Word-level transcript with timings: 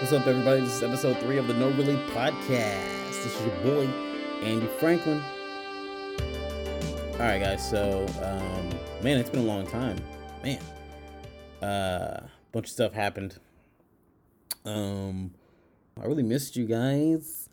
What's 0.00 0.12
up, 0.12 0.28
everybody? 0.28 0.60
This 0.60 0.74
is 0.74 0.82
episode 0.84 1.18
three 1.18 1.38
of 1.38 1.48
the 1.48 1.54
No 1.54 1.70
Really 1.70 1.96
Podcast. 2.12 3.08
This 3.08 3.34
is 3.34 3.44
your 3.44 3.56
boy, 3.64 3.86
Andy 4.44 4.68
Franklin. 4.78 5.20
All 7.14 7.18
right, 7.18 7.40
guys. 7.40 7.68
So, 7.68 8.06
um, 8.22 8.70
man, 9.02 9.18
it's 9.18 9.28
been 9.28 9.40
a 9.40 9.42
long 9.42 9.66
time. 9.66 9.96
Man, 10.44 10.60
a 11.62 11.66
uh, 11.66 12.26
bunch 12.52 12.66
of 12.66 12.70
stuff 12.70 12.92
happened. 12.92 13.40
Um, 14.64 15.32
I 16.00 16.06
really 16.06 16.22
missed 16.22 16.54
you 16.54 16.64
guys, 16.64 17.48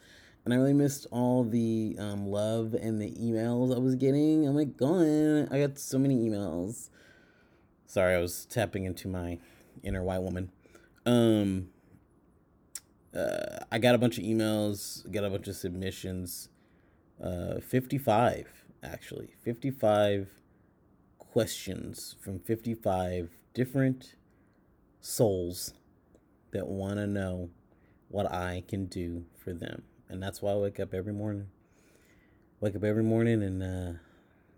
and 0.46 0.54
I 0.54 0.58
really 0.58 0.74
missed 0.74 1.08
all 1.10 1.44
the 1.44 1.96
um, 1.98 2.28
love 2.28 2.76
and 2.76 3.02
the 3.02 3.10
emails 3.14 3.76
I 3.76 3.80
was 3.80 3.96
getting. 3.96 4.48
I'm 4.48 4.52
oh 4.52 4.54
my 4.54 4.66
god, 4.66 5.52
I 5.52 5.62
got 5.62 5.80
so 5.80 5.98
many 5.98 6.30
emails. 6.30 6.92
Sorry, 7.88 8.14
I 8.14 8.20
was 8.20 8.46
tapping 8.46 8.86
into 8.86 9.08
my 9.08 9.40
inner 9.82 10.04
white 10.04 10.22
woman. 10.22 10.52
Um, 11.08 11.70
uh, 13.16 13.60
I 13.72 13.80
got 13.80 13.96
a 13.96 13.98
bunch 13.98 14.18
of 14.18 14.24
emails, 14.24 15.10
got 15.12 15.24
a 15.24 15.30
bunch 15.30 15.48
of 15.48 15.56
submissions. 15.56 16.50
Uh, 17.24 17.60
55, 17.62 18.66
actually. 18.84 19.30
55 19.44 20.30
questions 21.18 22.16
from 22.22 22.40
55 22.40 23.30
different 23.54 24.16
souls 25.00 25.74
that 26.52 26.68
want 26.68 26.98
to 26.98 27.08
know 27.08 27.50
what 28.10 28.32
I 28.32 28.64
can 28.68 28.86
do 28.86 29.26
for 29.38 29.54
them. 29.54 29.84
And 30.10 30.22
that's 30.22 30.42
why 30.42 30.52
I 30.52 30.56
wake 30.56 30.80
up 30.80 30.94
every 30.94 31.14
morning. 31.14 31.48
Wake 32.60 32.76
up 32.76 32.84
every 32.84 33.04
morning 33.04 33.44
and 33.44 33.64
uh, 33.64 34.00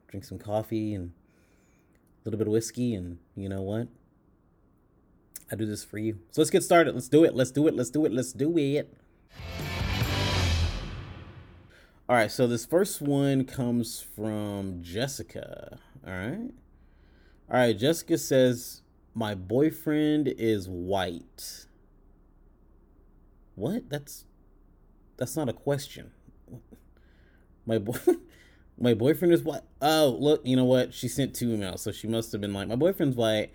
drink 0.08 0.24
some 0.24 0.38
coffee 0.40 0.94
and 0.94 1.12
a 1.12 2.30
little 2.30 2.38
bit 2.38 2.48
of 2.48 2.54
whiskey. 2.54 2.96
And 2.96 3.18
you 3.36 3.50
know 3.50 3.62
what? 3.62 3.88
I 5.52 5.56
do 5.56 5.66
this 5.66 5.84
for 5.84 5.98
you. 5.98 6.20
So 6.32 6.42
let's 6.42 6.50
get 6.50 6.64
started. 6.64 6.94
Let's 6.94 7.08
do 7.08 7.24
it. 7.24 7.34
Let's 7.34 7.52
do 7.52 7.68
it. 7.68 7.76
Let's 7.76 7.90
do 7.90 8.06
it. 8.06 8.12
Let's 8.12 8.34
do 8.34 8.58
it. 8.58 8.94
All 12.10 12.16
right. 12.16 12.32
So 12.32 12.48
this 12.48 12.66
first 12.66 13.02
one 13.02 13.46
comes 13.46 14.02
from 14.02 14.82
Jessica. 14.82 15.80
All 16.06 16.14
right. 16.14 16.52
All 17.50 17.58
right. 17.58 17.78
Jessica 17.78 18.18
says, 18.18 18.82
My 19.14 19.36
boyfriend 19.36 20.28
is 20.38 20.68
white. 20.68 21.66
What? 23.56 23.90
That's 23.90 24.26
that's 25.16 25.36
not 25.36 25.50
a 25.50 25.54
question. 25.54 26.12
My 27.66 27.78
boy 27.78 27.98
my 28.78 28.94
boyfriend 28.94 29.34
is 29.34 29.44
white. 29.44 29.62
Oh, 29.82 30.18
look, 30.20 30.46
you 30.46 30.56
know 30.56 30.66
what? 30.66 30.94
She 30.94 31.08
sent 31.08 31.34
two 31.34 31.48
emails, 31.48 31.80
so 31.80 31.92
she 31.92 32.08
must 32.08 32.34
have 32.34 32.42
been 32.42 32.54
like, 32.54 32.68
My 32.68 32.76
boyfriend's 32.76 33.16
white 33.16 33.52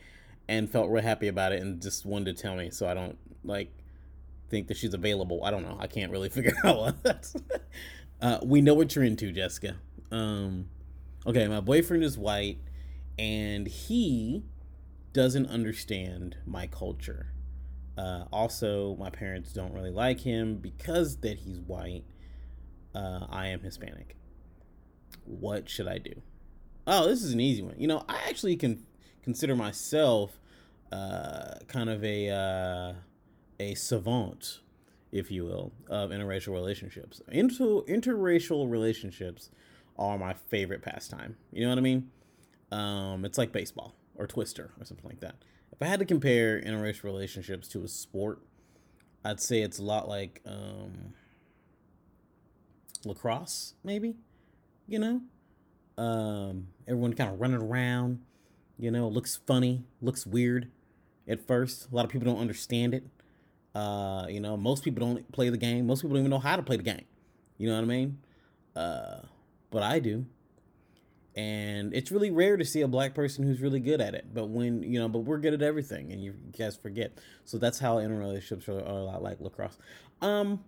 and 0.52 0.70
felt 0.70 0.90
real 0.90 1.02
happy 1.02 1.28
about 1.28 1.52
it 1.52 1.62
and 1.62 1.80
just 1.80 2.04
wanted 2.04 2.36
to 2.36 2.42
tell 2.42 2.54
me 2.54 2.68
so 2.68 2.86
I 2.86 2.92
don't 2.92 3.16
like 3.42 3.72
think 4.50 4.68
that 4.68 4.76
she's 4.76 4.92
available. 4.92 5.42
I 5.42 5.50
don't 5.50 5.62
know. 5.62 5.78
I 5.80 5.86
can't 5.86 6.12
really 6.12 6.28
figure 6.36 6.52
out 6.62 6.76
what 6.78 7.02
that's. 7.02 7.34
uh, 8.20 8.38
we 8.42 8.60
know 8.60 8.74
what 8.74 8.94
you're 8.94 9.04
into, 9.04 9.32
Jessica. 9.32 9.76
Um, 10.10 10.68
okay, 11.26 11.48
my 11.48 11.60
boyfriend 11.60 12.04
is 12.04 12.18
white 12.18 12.58
and 13.18 13.66
he 13.66 14.44
doesn't 15.14 15.46
understand 15.46 16.36
my 16.46 16.66
culture. 16.66 17.28
Uh, 17.96 18.24
also, 18.30 18.94
my 18.96 19.08
parents 19.08 19.54
don't 19.54 19.72
really 19.72 19.90
like 19.90 20.20
him 20.20 20.56
because 20.56 21.16
that 21.18 21.38
he's 21.38 21.60
white. 21.60 22.04
Uh, 22.94 23.26
I 23.30 23.48
am 23.48 23.60
Hispanic. 23.60 24.16
What 25.24 25.70
should 25.70 25.88
I 25.88 25.96
do? 25.96 26.20
Oh, 26.86 27.08
this 27.08 27.22
is 27.22 27.32
an 27.32 27.40
easy 27.40 27.62
one. 27.62 27.76
You 27.78 27.86
know, 27.86 28.04
I 28.06 28.16
actually 28.28 28.56
can 28.56 28.84
consider 29.22 29.56
myself 29.56 30.38
uh, 30.92 31.54
kind 31.68 31.88
of 31.88 32.04
a 32.04 32.28
uh, 32.28 32.92
a 33.58 33.74
savant, 33.74 34.60
if 35.10 35.30
you 35.30 35.44
will, 35.44 35.72
of 35.88 36.10
interracial 36.10 36.52
relationships. 36.52 37.20
Inter- 37.30 37.82
interracial 37.88 38.70
relationships 38.70 39.50
are 39.98 40.18
my 40.18 40.34
favorite 40.34 40.82
pastime. 40.82 41.36
You 41.50 41.62
know 41.62 41.70
what 41.70 41.78
I 41.78 41.82
mean? 41.82 42.10
Um, 42.70 43.24
it's 43.24 43.38
like 43.38 43.52
baseball 43.52 43.94
or 44.16 44.26
Twister 44.26 44.72
or 44.78 44.84
something 44.84 45.06
like 45.06 45.20
that. 45.20 45.36
If 45.72 45.80
I 45.80 45.86
had 45.86 45.98
to 46.00 46.04
compare 46.04 46.60
interracial 46.60 47.04
relationships 47.04 47.68
to 47.68 47.82
a 47.84 47.88
sport, 47.88 48.40
I'd 49.24 49.40
say 49.40 49.62
it's 49.62 49.78
a 49.78 49.82
lot 49.82 50.08
like 50.08 50.42
um, 50.46 51.14
lacrosse, 53.04 53.74
maybe. 53.82 54.16
You 54.86 54.98
know, 54.98 56.02
um, 56.02 56.68
everyone 56.86 57.14
kind 57.14 57.30
of 57.30 57.40
running 57.40 57.62
around 57.62 58.20
you 58.78 58.90
know, 58.90 59.06
looks 59.06 59.38
funny, 59.46 59.84
looks 60.00 60.26
weird 60.26 60.68
at 61.28 61.46
first. 61.46 61.90
A 61.90 61.94
lot 61.94 62.04
of 62.04 62.10
people 62.10 62.26
don't 62.26 62.40
understand 62.40 62.94
it. 62.94 63.04
Uh, 63.74 64.26
you 64.28 64.40
know, 64.40 64.56
most 64.56 64.84
people 64.84 65.06
don't 65.06 65.30
play 65.32 65.48
the 65.48 65.56
game. 65.56 65.86
Most 65.86 66.02
people 66.02 66.14
don't 66.14 66.22
even 66.22 66.30
know 66.30 66.38
how 66.38 66.56
to 66.56 66.62
play 66.62 66.76
the 66.76 66.82
game. 66.82 67.04
You 67.58 67.68
know 67.68 67.76
what 67.76 67.84
I 67.84 67.86
mean? 67.86 68.18
Uh, 68.76 69.20
but 69.70 69.82
I 69.82 69.98
do. 69.98 70.26
And 71.34 71.94
it's 71.94 72.12
really 72.12 72.30
rare 72.30 72.58
to 72.58 72.64
see 72.64 72.82
a 72.82 72.88
black 72.88 73.14
person 73.14 73.44
who's 73.44 73.60
really 73.60 73.80
good 73.80 74.02
at 74.02 74.14
it. 74.14 74.26
But 74.34 74.48
when, 74.48 74.82
you 74.82 74.98
know, 74.98 75.08
but 75.08 75.20
we're 75.20 75.38
good 75.38 75.54
at 75.54 75.62
everything 75.62 76.12
and 76.12 76.22
you 76.22 76.34
guys 76.56 76.76
forget. 76.76 77.18
So 77.46 77.56
that's 77.56 77.78
how 77.78 77.96
interrelationships 77.96 78.68
are, 78.68 78.80
are 78.80 78.98
a 78.98 79.04
lot 79.04 79.22
like 79.22 79.40
lacrosse. 79.40 79.78
Um, 80.20 80.62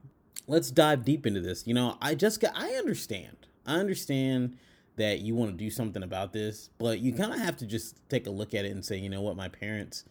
let's 0.46 0.70
dive 0.70 1.04
deep 1.04 1.26
into 1.26 1.40
this. 1.40 1.66
You 1.66 1.74
know, 1.74 1.98
I 2.00 2.14
just 2.14 2.40
got, 2.40 2.52
I 2.56 2.70
understand. 2.70 3.36
I 3.66 3.74
understand 3.74 4.56
that 4.96 5.20
you 5.20 5.34
want 5.34 5.50
to 5.50 5.56
do 5.56 5.70
something 5.70 6.02
about 6.02 6.32
this, 6.32 6.70
but 6.78 7.00
you 7.00 7.12
kind 7.12 7.32
of 7.34 7.40
have 7.40 7.56
to 7.58 7.66
just 7.66 7.96
take 8.08 8.26
a 8.26 8.30
look 8.30 8.54
at 8.54 8.64
it 8.64 8.70
and 8.70 8.82
say, 8.82 8.96
you 8.96 9.10
know 9.10 9.20
what, 9.20 9.36
my 9.36 9.48
parents 9.48 10.04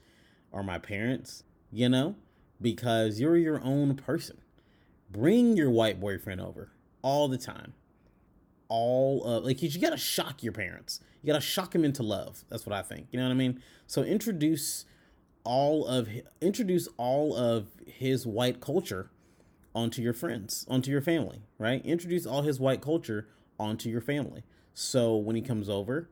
are 0.53 0.63
my 0.63 0.77
parents, 0.77 1.43
you 1.71 1.89
know, 1.89 2.15
because 2.61 3.19
you're 3.19 3.37
your 3.37 3.61
own 3.63 3.95
person. 3.95 4.37
Bring 5.11 5.57
your 5.57 5.69
white 5.69 5.99
boyfriend 5.99 6.41
over 6.41 6.71
all 7.01 7.27
the 7.27 7.37
time. 7.37 7.73
All 8.69 9.23
of 9.23 9.43
like 9.43 9.61
you 9.61 9.79
gotta 9.79 9.97
shock 9.97 10.41
your 10.41 10.53
parents. 10.53 10.99
You 11.21 11.27
gotta 11.27 11.41
shock 11.41 11.71
them 11.71 11.83
into 11.83 12.03
love. 12.03 12.43
That's 12.49 12.65
what 12.65 12.73
I 12.73 12.81
think. 12.81 13.07
You 13.11 13.19
know 13.19 13.25
what 13.25 13.31
I 13.31 13.35
mean? 13.35 13.61
So 13.85 14.03
introduce 14.03 14.85
all 15.43 15.85
of 15.85 16.09
introduce 16.41 16.87
all 16.97 17.35
of 17.35 17.67
his 17.85 18.25
white 18.25 18.61
culture 18.61 19.11
onto 19.75 20.01
your 20.01 20.13
friends, 20.13 20.65
onto 20.69 20.91
your 20.91 21.01
family, 21.01 21.41
right? 21.57 21.85
Introduce 21.85 22.25
all 22.25 22.43
his 22.43 22.59
white 22.59 22.81
culture 22.81 23.27
onto 23.59 23.89
your 23.89 24.01
family. 24.01 24.43
So 24.73 25.15
when 25.15 25.35
he 25.35 25.41
comes 25.41 25.69
over, 25.69 26.09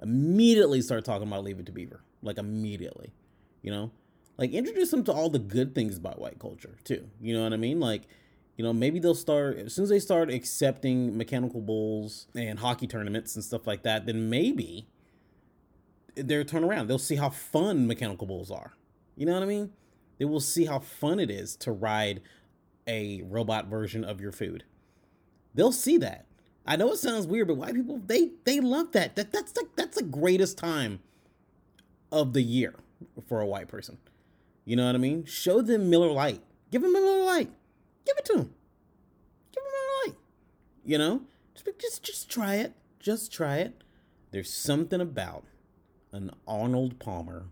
immediately 0.00 0.82
start 0.82 1.04
talking 1.04 1.26
about 1.26 1.44
Leave 1.44 1.58
It 1.58 1.66
to 1.66 1.72
Beaver. 1.72 2.02
Like 2.22 2.38
immediately. 2.38 3.12
You 3.66 3.72
know? 3.72 3.90
Like 4.38 4.52
introduce 4.52 4.90
them 4.90 5.02
to 5.04 5.12
all 5.12 5.28
the 5.28 5.40
good 5.40 5.74
things 5.74 5.96
about 5.98 6.20
white 6.20 6.38
culture 6.38 6.76
too. 6.84 7.08
You 7.20 7.34
know 7.34 7.42
what 7.42 7.52
I 7.52 7.56
mean? 7.56 7.80
Like, 7.80 8.02
you 8.56 8.64
know, 8.64 8.72
maybe 8.72 9.00
they'll 9.00 9.14
start 9.14 9.58
as 9.58 9.74
soon 9.74 9.82
as 9.82 9.88
they 9.88 9.98
start 9.98 10.30
accepting 10.30 11.18
mechanical 11.18 11.60
bulls 11.60 12.28
and 12.34 12.60
hockey 12.60 12.86
tournaments 12.86 13.34
and 13.34 13.44
stuff 13.44 13.66
like 13.66 13.82
that, 13.82 14.06
then 14.06 14.30
maybe 14.30 14.86
they'll 16.14 16.44
turn 16.44 16.64
around. 16.64 16.86
They'll 16.86 16.98
see 16.98 17.16
how 17.16 17.28
fun 17.30 17.86
mechanical 17.86 18.26
bulls 18.26 18.50
are. 18.50 18.74
You 19.16 19.26
know 19.26 19.34
what 19.34 19.42
I 19.42 19.46
mean? 19.46 19.72
They 20.18 20.24
will 20.26 20.40
see 20.40 20.66
how 20.66 20.78
fun 20.78 21.18
it 21.18 21.30
is 21.30 21.56
to 21.56 21.72
ride 21.72 22.22
a 22.86 23.22
robot 23.22 23.66
version 23.66 24.04
of 24.04 24.20
your 24.20 24.32
food. 24.32 24.62
They'll 25.54 25.72
see 25.72 25.96
that. 25.98 26.26
I 26.64 26.76
know 26.76 26.92
it 26.92 26.98
sounds 26.98 27.26
weird, 27.26 27.48
but 27.48 27.56
white 27.56 27.74
people 27.74 28.00
they 28.06 28.30
they 28.44 28.60
love 28.60 28.92
that. 28.92 29.16
That 29.16 29.32
that's 29.32 29.52
the 29.52 29.66
that's 29.76 29.96
the 29.96 30.04
greatest 30.04 30.56
time 30.56 31.00
of 32.12 32.32
the 32.32 32.42
year 32.42 32.74
for 33.28 33.40
a 33.40 33.46
white 33.46 33.68
person. 33.68 33.98
You 34.64 34.76
know 34.76 34.86
what 34.86 34.94
I 34.94 34.98
mean? 34.98 35.24
Show 35.24 35.62
them 35.62 35.90
Miller 35.90 36.10
Lite. 36.10 36.42
Give 36.70 36.82
them 36.82 36.92
Miller 36.92 37.24
Lite. 37.24 37.50
Give 38.04 38.16
it 38.18 38.24
to 38.26 38.32
them. 38.34 38.54
Give 39.52 39.62
them 39.62 39.72
Miller 39.72 40.06
Lite. 40.06 40.16
You 40.84 40.98
know, 40.98 41.22
just 41.54 41.78
just 41.78 42.02
just 42.02 42.30
try 42.30 42.56
it. 42.56 42.72
Just 42.98 43.32
try 43.32 43.58
it. 43.58 43.84
There's 44.32 44.52
something 44.52 45.00
about 45.00 45.44
an 46.12 46.30
Arnold 46.46 46.98
Palmer 46.98 47.46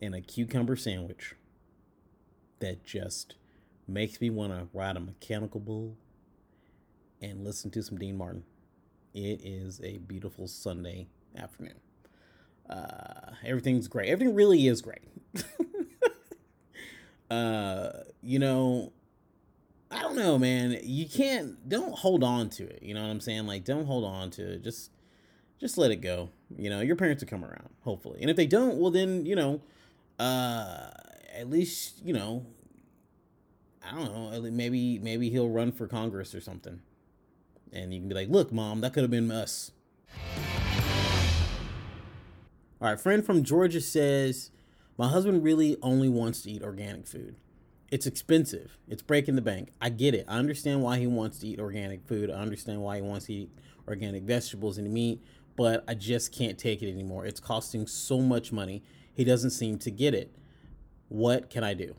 and 0.00 0.14
a 0.14 0.20
cucumber 0.20 0.76
sandwich 0.76 1.34
that 2.60 2.84
just 2.84 3.34
makes 3.88 4.20
me 4.20 4.30
want 4.30 4.52
to 4.52 4.68
ride 4.72 4.96
a 4.96 5.00
mechanical 5.00 5.60
bull 5.60 5.96
and 7.20 7.44
listen 7.44 7.70
to 7.72 7.82
some 7.82 7.98
Dean 7.98 8.16
Martin. 8.16 8.44
It 9.12 9.40
is 9.44 9.80
a 9.82 9.98
beautiful 9.98 10.46
Sunday 10.46 11.08
afternoon. 11.36 11.80
Uh, 12.68 13.32
everything's 13.44 13.88
great. 13.88 14.08
Everything 14.08 14.34
really 14.34 14.66
is 14.66 14.82
great. 14.82 15.02
uh, 17.30 17.90
you 18.22 18.38
know, 18.38 18.92
I 19.90 20.00
don't 20.00 20.16
know, 20.16 20.38
man. 20.38 20.78
You 20.82 21.08
can't 21.08 21.68
don't 21.68 21.96
hold 21.96 22.24
on 22.24 22.48
to 22.50 22.64
it. 22.64 22.82
You 22.82 22.94
know 22.94 23.02
what 23.02 23.10
I'm 23.10 23.20
saying? 23.20 23.46
Like 23.46 23.64
don't 23.64 23.86
hold 23.86 24.04
on 24.04 24.30
to 24.32 24.54
it. 24.54 24.62
Just 24.62 24.90
just 25.60 25.78
let 25.78 25.90
it 25.90 25.96
go. 25.96 26.30
You 26.56 26.70
know, 26.70 26.80
your 26.80 26.96
parents 26.96 27.22
will 27.22 27.28
come 27.28 27.44
around, 27.44 27.68
hopefully. 27.82 28.20
And 28.20 28.30
if 28.30 28.36
they 28.36 28.46
don't, 28.46 28.76
well 28.78 28.90
then, 28.90 29.26
you 29.26 29.36
know, 29.36 29.60
uh 30.18 30.90
at 31.36 31.50
least, 31.50 32.00
you 32.04 32.12
know, 32.12 32.46
I 33.84 33.94
don't 33.94 34.14
know, 34.14 34.50
maybe 34.50 34.98
maybe 34.98 35.30
he'll 35.30 35.50
run 35.50 35.72
for 35.72 35.86
Congress 35.86 36.34
or 36.34 36.40
something 36.40 36.80
and 37.74 37.92
you 37.92 38.00
can 38.00 38.08
be 38.08 38.14
like, 38.14 38.28
look, 38.28 38.52
mom, 38.52 38.80
that 38.80 38.92
could 38.92 39.02
have 39.02 39.10
been 39.10 39.30
us. 39.30 39.72
All 42.80 42.88
right, 42.88 43.00
friend 43.00 43.24
from 43.24 43.44
Georgia 43.44 43.80
says, 43.80 44.50
my 44.98 45.08
husband 45.08 45.44
really 45.44 45.76
only 45.80 46.08
wants 46.08 46.42
to 46.42 46.50
eat 46.50 46.62
organic 46.62 47.06
food. 47.06 47.36
It's 47.90 48.06
expensive. 48.06 48.78
It's 48.88 49.02
breaking 49.02 49.36
the 49.36 49.42
bank. 49.42 49.70
I 49.80 49.88
get 49.88 50.14
it. 50.14 50.24
I 50.26 50.38
understand 50.38 50.82
why 50.82 50.98
he 50.98 51.06
wants 51.06 51.38
to 51.38 51.46
eat 51.46 51.60
organic 51.60 52.06
food. 52.06 52.30
I 52.30 52.34
understand 52.34 52.82
why 52.82 52.96
he 52.96 53.02
wants 53.02 53.26
to 53.26 53.32
eat 53.32 53.50
organic 53.86 54.24
vegetables 54.24 54.78
and 54.78 54.92
meat, 54.92 55.22
but 55.56 55.84
I 55.86 55.94
just 55.94 56.32
can't 56.32 56.58
take 56.58 56.82
it 56.82 56.90
anymore. 56.90 57.26
It's 57.26 57.38
costing 57.38 57.86
so 57.86 58.18
much 58.18 58.50
money. 58.50 58.82
He 59.12 59.22
doesn't 59.22 59.50
seem 59.50 59.78
to 59.78 59.90
get 59.90 60.12
it. 60.12 60.34
What 61.08 61.50
can 61.50 61.62
I 61.62 61.74
do? 61.74 61.94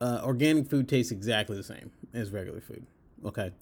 Uh, 0.00 0.20
organic 0.22 0.68
food 0.68 0.88
tastes 0.88 1.10
exactly 1.10 1.56
the 1.56 1.62
same 1.62 1.90
as 2.12 2.30
regular 2.30 2.60
food. 2.60 2.86
Okay. 3.24 3.52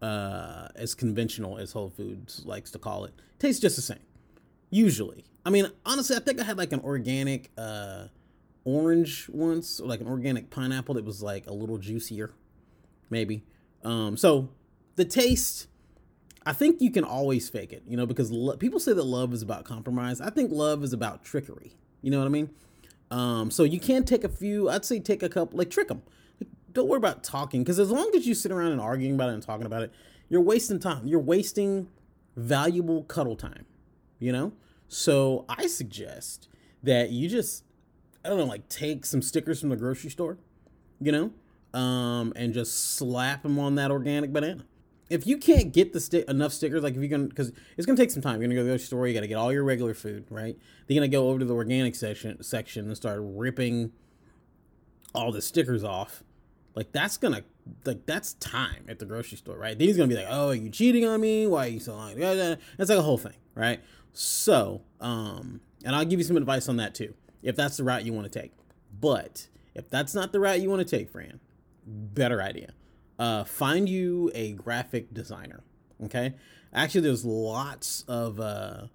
Uh, 0.00 0.68
as 0.76 0.94
conventional 0.94 1.58
as 1.58 1.72
Whole 1.72 1.90
Foods 1.90 2.42
likes 2.46 2.70
to 2.70 2.78
call 2.78 3.04
it, 3.04 3.12
tastes 3.38 3.60
just 3.60 3.76
the 3.76 3.82
same. 3.82 3.98
Usually. 4.70 5.24
I 5.44 5.50
mean, 5.50 5.70
honestly, 5.84 6.16
I 6.16 6.20
think 6.20 6.40
I 6.40 6.44
had 6.44 6.56
like 6.56 6.72
an 6.72 6.80
organic 6.80 7.50
uh, 7.58 8.06
orange 8.64 9.28
once, 9.28 9.80
or 9.80 9.88
like 9.88 10.00
an 10.00 10.06
organic 10.06 10.50
pineapple 10.50 10.94
that 10.94 11.04
was 11.04 11.22
like 11.22 11.46
a 11.46 11.52
little 11.52 11.78
juicier, 11.78 12.32
maybe. 13.08 13.42
Um, 13.82 14.16
so 14.16 14.50
the 14.96 15.04
taste, 15.04 15.66
I 16.46 16.52
think 16.52 16.80
you 16.80 16.90
can 16.90 17.04
always 17.04 17.48
fake 17.48 17.72
it, 17.72 17.82
you 17.86 17.96
know, 17.96 18.06
because 18.06 18.30
lo- 18.30 18.56
people 18.56 18.78
say 18.78 18.92
that 18.92 19.02
love 19.02 19.32
is 19.32 19.42
about 19.42 19.64
compromise. 19.64 20.20
I 20.20 20.30
think 20.30 20.52
love 20.52 20.84
is 20.84 20.92
about 20.92 21.24
trickery. 21.24 21.72
You 22.02 22.10
know 22.10 22.18
what 22.18 22.26
I 22.26 22.30
mean? 22.30 22.50
Um, 23.10 23.50
so 23.50 23.64
you 23.64 23.80
can 23.80 24.04
take 24.04 24.24
a 24.24 24.28
few. 24.28 24.68
I'd 24.68 24.84
say 24.84 25.00
take 25.00 25.22
a 25.22 25.28
couple, 25.28 25.58
like 25.58 25.70
trick 25.70 25.88
them. 25.88 26.02
Like, 26.38 26.48
don't 26.72 26.86
worry 26.86 26.98
about 26.98 27.24
talking, 27.24 27.62
because 27.62 27.78
as 27.78 27.90
long 27.90 28.10
as 28.14 28.26
you 28.26 28.34
sit 28.34 28.52
around 28.52 28.72
and 28.72 28.80
arguing 28.80 29.14
about 29.14 29.30
it 29.30 29.34
and 29.34 29.42
talking 29.42 29.66
about 29.66 29.82
it, 29.82 29.92
you're 30.28 30.40
wasting 30.40 30.78
time. 30.78 31.06
You're 31.06 31.18
wasting 31.18 31.88
valuable 32.36 33.02
cuddle 33.04 33.36
time. 33.36 33.66
You 34.20 34.30
know. 34.32 34.52
So 34.86 35.44
I 35.48 35.66
suggest 35.66 36.48
that 36.82 37.10
you 37.10 37.28
just 37.28 37.64
I 38.24 38.28
don't 38.28 38.38
know, 38.38 38.44
like 38.44 38.68
take 38.68 39.06
some 39.06 39.22
stickers 39.22 39.60
from 39.60 39.70
the 39.70 39.76
grocery 39.76 40.10
store, 40.10 40.38
you 41.00 41.12
know, 41.12 41.32
um, 41.78 42.32
and 42.36 42.52
just 42.52 42.96
slap 42.96 43.42
them 43.42 43.58
on 43.58 43.76
that 43.76 43.90
organic 43.90 44.32
banana. 44.32 44.66
If 45.08 45.26
you 45.26 45.38
can't 45.38 45.72
get 45.72 45.92
the 45.92 46.00
stick 46.00 46.28
enough 46.28 46.52
stickers, 46.52 46.82
like 46.82 46.94
if 46.94 47.02
you 47.02 47.08
can, 47.08 47.28
because 47.28 47.52
it's 47.76 47.86
gonna 47.86 47.96
take 47.96 48.10
some 48.10 48.22
time. 48.22 48.40
You're 48.40 48.48
gonna 48.48 48.54
go 48.54 48.60
to 48.60 48.64
the 48.64 48.70
grocery 48.70 48.86
store. 48.86 49.08
You 49.08 49.14
got 49.14 49.20
to 49.20 49.26
get 49.26 49.34
all 49.34 49.52
your 49.52 49.64
regular 49.64 49.94
food, 49.94 50.26
right? 50.30 50.56
Then 50.86 50.94
you're 50.94 51.02
gonna 51.02 51.08
go 51.08 51.28
over 51.28 51.40
to 51.40 51.44
the 51.44 51.54
organic 51.54 51.96
section 51.96 52.40
section 52.42 52.86
and 52.86 52.96
start 52.96 53.18
ripping 53.22 53.92
all 55.14 55.32
the 55.32 55.42
stickers 55.42 55.82
off. 55.82 56.22
Like 56.76 56.92
that's 56.92 57.16
gonna 57.16 57.42
like 57.84 58.06
that's 58.06 58.34
time 58.34 58.84
at 58.88 59.00
the 59.00 59.04
grocery 59.04 59.38
store, 59.38 59.56
right? 59.56 59.76
Then 59.76 59.88
he's 59.88 59.96
gonna 59.96 60.08
be 60.08 60.14
like, 60.14 60.28
"Oh, 60.28 60.48
are 60.48 60.54
you 60.54 60.70
cheating 60.70 61.04
on 61.06 61.20
me? 61.20 61.46
Why 61.46 61.66
are 61.66 61.70
you 61.70 61.80
so 61.80 61.94
long?" 61.94 62.16
That's 62.16 62.60
like 62.78 62.90
a 62.90 63.02
whole 63.02 63.18
thing, 63.18 63.34
right? 63.56 63.80
So, 64.12 64.82
um, 65.00 65.60
and 65.84 65.94
I'll 65.94 66.04
give 66.04 66.18
you 66.18 66.24
some 66.24 66.36
advice 66.36 66.68
on 66.68 66.76
that 66.76 66.94
too 66.94 67.14
if 67.42 67.56
that's 67.56 67.76
the 67.76 67.84
route 67.84 68.04
you 68.04 68.12
want 68.12 68.30
to 68.30 68.40
take. 68.40 68.52
But 69.00 69.48
if 69.74 69.88
that's 69.88 70.14
not 70.14 70.32
the 70.32 70.40
route 70.40 70.60
you 70.60 70.68
want 70.68 70.86
to 70.86 70.96
take, 70.96 71.10
Fran, 71.10 71.40
better 71.86 72.42
idea. 72.42 72.72
Uh, 73.18 73.44
find 73.44 73.88
you 73.88 74.30
a 74.34 74.52
graphic 74.52 75.12
designer. 75.12 75.62
Okay. 76.04 76.34
Actually, 76.72 77.02
there's 77.02 77.24
lots 77.24 78.04
of 78.08 78.40
uh, 78.40 78.86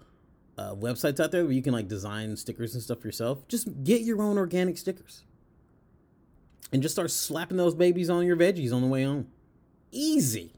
uh, 0.57 0.75
websites 0.75 1.19
out 1.19 1.31
there 1.31 1.43
where 1.43 1.53
you 1.53 1.61
can 1.61 1.73
like 1.73 1.87
design 1.87 2.35
stickers 2.37 2.73
and 2.73 2.81
stuff 2.81 3.03
yourself. 3.03 3.47
Just 3.47 3.83
get 3.83 4.01
your 4.01 4.21
own 4.21 4.37
organic 4.37 4.77
stickers 4.77 5.23
and 6.71 6.81
just 6.81 6.95
start 6.95 7.11
slapping 7.11 7.57
those 7.57 7.75
babies 7.75 8.09
on 8.09 8.25
your 8.25 8.35
veggies 8.35 8.73
on 8.73 8.81
the 8.81 8.87
way 8.87 9.03
home. 9.03 9.27
Easy. 9.91 10.54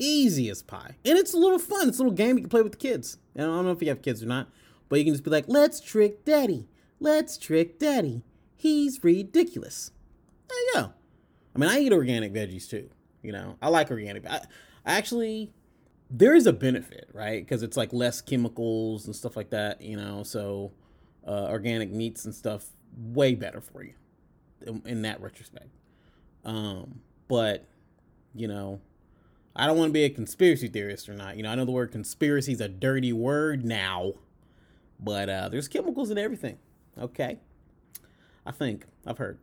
Easy 0.00 0.48
as 0.48 0.62
pie. 0.62 0.96
And 1.04 1.18
it's 1.18 1.34
a 1.34 1.36
little 1.36 1.58
fun. 1.58 1.88
It's 1.88 1.98
a 1.98 2.02
little 2.02 2.16
game 2.16 2.36
you 2.36 2.42
can 2.42 2.48
play 2.48 2.62
with 2.62 2.72
the 2.72 2.78
kids. 2.78 3.18
And 3.34 3.44
I 3.44 3.48
don't 3.48 3.66
know 3.66 3.70
if 3.70 3.82
you 3.82 3.88
have 3.88 4.00
kids 4.00 4.22
or 4.22 4.26
not, 4.26 4.48
but 4.88 4.98
you 4.98 5.04
can 5.04 5.12
just 5.12 5.24
be 5.24 5.30
like, 5.30 5.44
let's 5.46 5.78
trick 5.78 6.24
daddy. 6.24 6.66
Let's 6.98 7.36
trick 7.36 7.78
daddy. 7.78 8.24
He's 8.56 9.04
ridiculous. 9.04 9.92
There 10.48 10.58
you 10.58 10.70
go. 10.74 10.92
I 11.54 11.58
mean, 11.58 11.70
I 11.70 11.80
eat 11.80 11.92
organic 11.92 12.32
veggies 12.32 12.68
too. 12.68 12.88
You 13.22 13.32
know, 13.32 13.56
I 13.60 13.68
like 13.68 13.90
organic. 13.90 14.26
I, 14.26 14.40
I 14.86 14.94
actually, 14.94 15.52
there 16.10 16.34
is 16.34 16.46
a 16.46 16.52
benefit, 16.52 17.08
right? 17.12 17.44
Because 17.44 17.62
it's 17.62 17.76
like 17.76 17.92
less 17.92 18.22
chemicals 18.22 19.06
and 19.06 19.14
stuff 19.14 19.36
like 19.36 19.50
that. 19.50 19.82
You 19.82 19.96
know, 19.96 20.22
so 20.22 20.72
uh, 21.26 21.48
organic 21.48 21.90
meats 21.90 22.24
and 22.24 22.34
stuff 22.34 22.66
way 22.96 23.34
better 23.34 23.60
for 23.60 23.84
you 23.84 23.94
in, 24.66 24.82
in 24.86 25.02
that 25.02 25.20
retrospect. 25.20 25.68
Um, 26.44 27.00
but 27.28 27.66
you 28.34 28.48
know, 28.48 28.80
I 29.54 29.66
don't 29.66 29.76
want 29.76 29.90
to 29.90 29.92
be 29.92 30.04
a 30.04 30.10
conspiracy 30.10 30.68
theorist 30.68 31.08
or 31.08 31.14
not. 31.14 31.36
You 31.36 31.42
know, 31.42 31.50
I 31.50 31.54
know 31.54 31.64
the 31.64 31.72
word 31.72 31.90
conspiracy 31.90 32.52
is 32.52 32.60
a 32.60 32.68
dirty 32.68 33.12
word 33.12 33.64
now, 33.64 34.14
but 34.98 35.28
uh, 35.28 35.48
there's 35.48 35.68
chemicals 35.68 36.10
in 36.10 36.18
everything. 36.18 36.58
Okay. 36.98 37.38
I 38.46 38.52
think 38.52 38.86
I've 39.06 39.18
heard. 39.18 39.38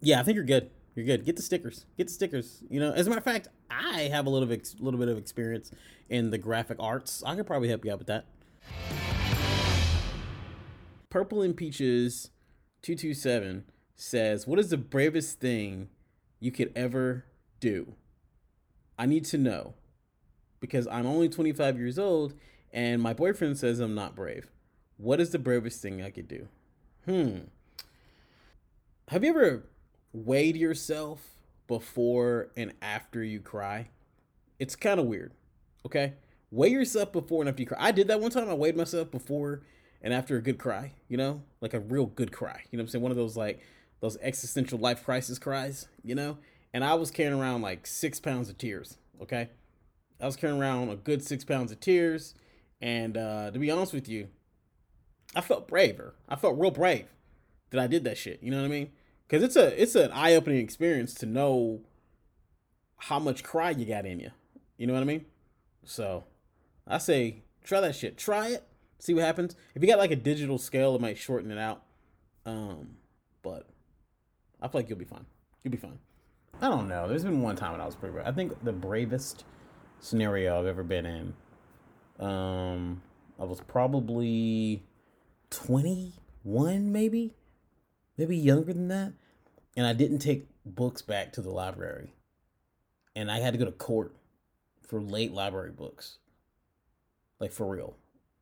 Yeah, 0.00 0.20
I 0.20 0.22
think 0.22 0.36
you're 0.36 0.44
good. 0.44 0.70
You're 0.94 1.06
good. 1.06 1.24
Get 1.24 1.36
the 1.36 1.42
stickers. 1.42 1.86
Get 1.96 2.08
the 2.08 2.12
stickers. 2.12 2.62
You 2.68 2.78
know, 2.78 2.92
as 2.92 3.06
a 3.06 3.10
matter 3.10 3.20
of 3.20 3.24
fact, 3.24 3.48
I 3.70 4.02
have 4.12 4.26
a 4.26 4.30
little 4.30 4.52
ex- 4.52 4.76
little 4.78 5.00
bit 5.00 5.08
of 5.08 5.16
experience 5.16 5.70
in 6.10 6.30
the 6.30 6.38
graphic 6.38 6.76
arts. 6.78 7.22
I 7.24 7.34
could 7.34 7.46
probably 7.46 7.68
help 7.68 7.84
you 7.84 7.92
out 7.92 7.98
with 7.98 8.08
that. 8.08 8.26
Purple 11.08 11.42
and 11.42 11.56
Peaches 11.56 12.30
227 12.82 13.64
says, 13.96 14.46
"What 14.46 14.58
is 14.58 14.70
the 14.70 14.76
bravest 14.76 15.40
thing 15.40 15.88
you 16.40 16.52
could 16.52 16.72
ever 16.76 17.24
do?" 17.60 17.94
I 18.98 19.06
need 19.06 19.24
to 19.26 19.38
know 19.38 19.74
because 20.60 20.86
I'm 20.86 21.06
only 21.06 21.28
25 21.28 21.78
years 21.78 21.98
old 21.98 22.34
and 22.72 23.02
my 23.02 23.12
boyfriend 23.12 23.58
says 23.58 23.80
I'm 23.80 23.94
not 23.94 24.14
brave. 24.14 24.46
What 24.96 25.20
is 25.20 25.30
the 25.30 25.38
bravest 25.38 25.82
thing 25.82 26.02
I 26.02 26.10
could 26.10 26.28
do? 26.28 26.48
Hmm. 27.04 27.38
Have 29.08 29.24
you 29.24 29.30
ever 29.30 29.64
weighed 30.12 30.56
yourself 30.56 31.20
before 31.66 32.50
and 32.56 32.72
after 32.80 33.22
you 33.22 33.40
cry? 33.40 33.88
It's 34.58 34.76
kind 34.76 35.00
of 35.00 35.06
weird. 35.06 35.32
Okay? 35.84 36.14
Weigh 36.50 36.68
yourself 36.68 37.12
before 37.12 37.42
and 37.42 37.48
after 37.48 37.62
you 37.62 37.66
cry. 37.66 37.78
I 37.80 37.92
did 37.92 38.08
that 38.08 38.20
one 38.20 38.30
time. 38.30 38.48
I 38.48 38.54
weighed 38.54 38.76
myself 38.76 39.10
before 39.10 39.62
and 40.00 40.14
after 40.14 40.36
a 40.36 40.42
good 40.42 40.58
cry, 40.58 40.92
you 41.08 41.16
know? 41.16 41.42
Like 41.60 41.74
a 41.74 41.80
real 41.80 42.06
good 42.06 42.32
cry. 42.32 42.62
You 42.70 42.76
know 42.76 42.82
what 42.82 42.86
I'm 42.86 42.88
saying? 42.88 43.02
One 43.02 43.10
of 43.10 43.16
those 43.16 43.36
like 43.36 43.60
those 44.00 44.16
existential 44.20 44.78
life 44.78 45.04
crisis 45.04 45.38
cries, 45.38 45.88
you 46.04 46.14
know? 46.14 46.38
And 46.74 46.84
I 46.84 46.94
was 46.94 47.10
carrying 47.10 47.38
around 47.38 47.62
like 47.62 47.86
six 47.86 48.20
pounds 48.20 48.48
of 48.48 48.58
tears. 48.58 48.96
Okay? 49.20 49.50
I 50.20 50.26
was 50.26 50.36
carrying 50.36 50.60
around 50.60 50.88
a 50.88 50.96
good 50.96 51.22
six 51.22 51.44
pounds 51.44 51.72
of 51.72 51.80
tears. 51.80 52.34
And 52.80 53.16
uh, 53.16 53.50
to 53.50 53.58
be 53.58 53.70
honest 53.70 53.92
with 53.92 54.08
you, 54.08 54.28
I 55.34 55.40
felt 55.40 55.68
braver. 55.68 56.14
I 56.28 56.36
felt 56.36 56.58
real 56.58 56.70
brave 56.70 57.06
that 57.70 57.80
I 57.80 57.86
did 57.86 58.04
that 58.04 58.18
shit. 58.18 58.42
You 58.42 58.50
know 58.50 58.58
what 58.58 58.66
I 58.66 58.68
mean? 58.68 58.90
Because 59.26 59.42
it's 59.42 59.56
a 59.56 59.80
it's 59.80 59.94
an 59.94 60.10
eye 60.12 60.34
opening 60.34 60.58
experience 60.58 61.14
to 61.14 61.26
know 61.26 61.80
how 62.98 63.18
much 63.18 63.42
cry 63.42 63.70
you 63.70 63.86
got 63.86 64.04
in 64.04 64.20
you. 64.20 64.30
You 64.76 64.86
know 64.86 64.92
what 64.92 65.02
I 65.02 65.06
mean? 65.06 65.24
So 65.84 66.24
I 66.86 66.98
say 66.98 67.42
try 67.64 67.80
that 67.80 67.96
shit. 67.96 68.18
Try 68.18 68.48
it. 68.48 68.66
See 68.98 69.14
what 69.14 69.24
happens. 69.24 69.56
If 69.74 69.82
you 69.82 69.88
got 69.88 69.98
like 69.98 70.10
a 70.10 70.16
digital 70.16 70.58
scale, 70.58 70.94
it 70.94 71.00
might 71.00 71.18
shorten 71.18 71.50
it 71.50 71.58
out. 71.58 71.82
Um, 72.44 72.96
but 73.42 73.66
I 74.60 74.68
feel 74.68 74.80
like 74.80 74.88
you'll 74.88 74.98
be 74.98 75.04
fine. 75.04 75.26
You'll 75.64 75.72
be 75.72 75.78
fine. 75.78 75.98
I 76.60 76.68
don't 76.68 76.88
know. 76.88 77.08
There's 77.08 77.24
been 77.24 77.42
one 77.42 77.56
time 77.56 77.72
when 77.72 77.80
I 77.80 77.86
was 77.86 77.96
pretty 77.96 78.12
brave. 78.12 78.26
I 78.26 78.32
think 78.32 78.62
the 78.62 78.72
bravest 78.72 79.44
scenario 80.00 80.58
I've 80.58 80.66
ever 80.66 80.84
been 80.84 81.06
in. 81.06 81.34
Um, 82.24 83.02
I 83.38 83.44
was 83.44 83.60
probably 83.60 84.82
21 85.52 86.90
maybe 86.90 87.34
maybe 88.16 88.36
younger 88.36 88.72
than 88.72 88.88
that 88.88 89.12
and 89.76 89.86
i 89.86 89.92
didn't 89.92 90.18
take 90.18 90.46
books 90.64 91.02
back 91.02 91.30
to 91.32 91.42
the 91.42 91.50
library 91.50 92.14
and 93.14 93.30
i 93.30 93.38
had 93.38 93.52
to 93.52 93.58
go 93.58 93.66
to 93.66 93.72
court 93.72 94.14
for 94.80 95.00
late 95.00 95.32
library 95.32 95.70
books 95.70 96.18
like 97.38 97.52
for 97.52 97.68
real 97.68 97.96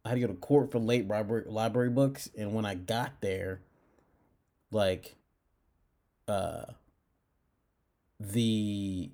i 0.04 0.10
had 0.10 0.14
to 0.14 0.20
go 0.20 0.28
to 0.28 0.34
court 0.34 0.70
for 0.70 0.78
late 0.78 1.08
library, 1.08 1.44
library 1.48 1.90
books 1.90 2.30
and 2.38 2.54
when 2.54 2.64
i 2.64 2.74
got 2.74 3.20
there 3.20 3.60
like 4.70 5.16
uh 6.28 6.64
the 8.20 9.10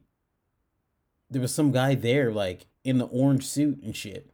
there 1.30 1.40
was 1.40 1.54
some 1.54 1.72
guy 1.72 1.94
there 1.94 2.32
like 2.32 2.66
in 2.84 2.98
the 2.98 3.06
orange 3.06 3.46
suit 3.46 3.80
and 3.82 3.96
shit 3.96 4.30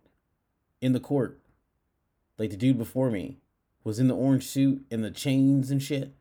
in 0.80 0.92
the 0.92 1.00
court 1.00 1.38
like 2.38 2.50
the 2.50 2.56
dude 2.56 2.78
before 2.78 3.10
me 3.10 3.38
was 3.84 3.98
in 3.98 4.08
the 4.08 4.16
orange 4.16 4.46
suit 4.46 4.84
and 4.90 5.04
the 5.04 5.10
chains 5.10 5.70
and 5.70 5.82
shit 5.82 6.14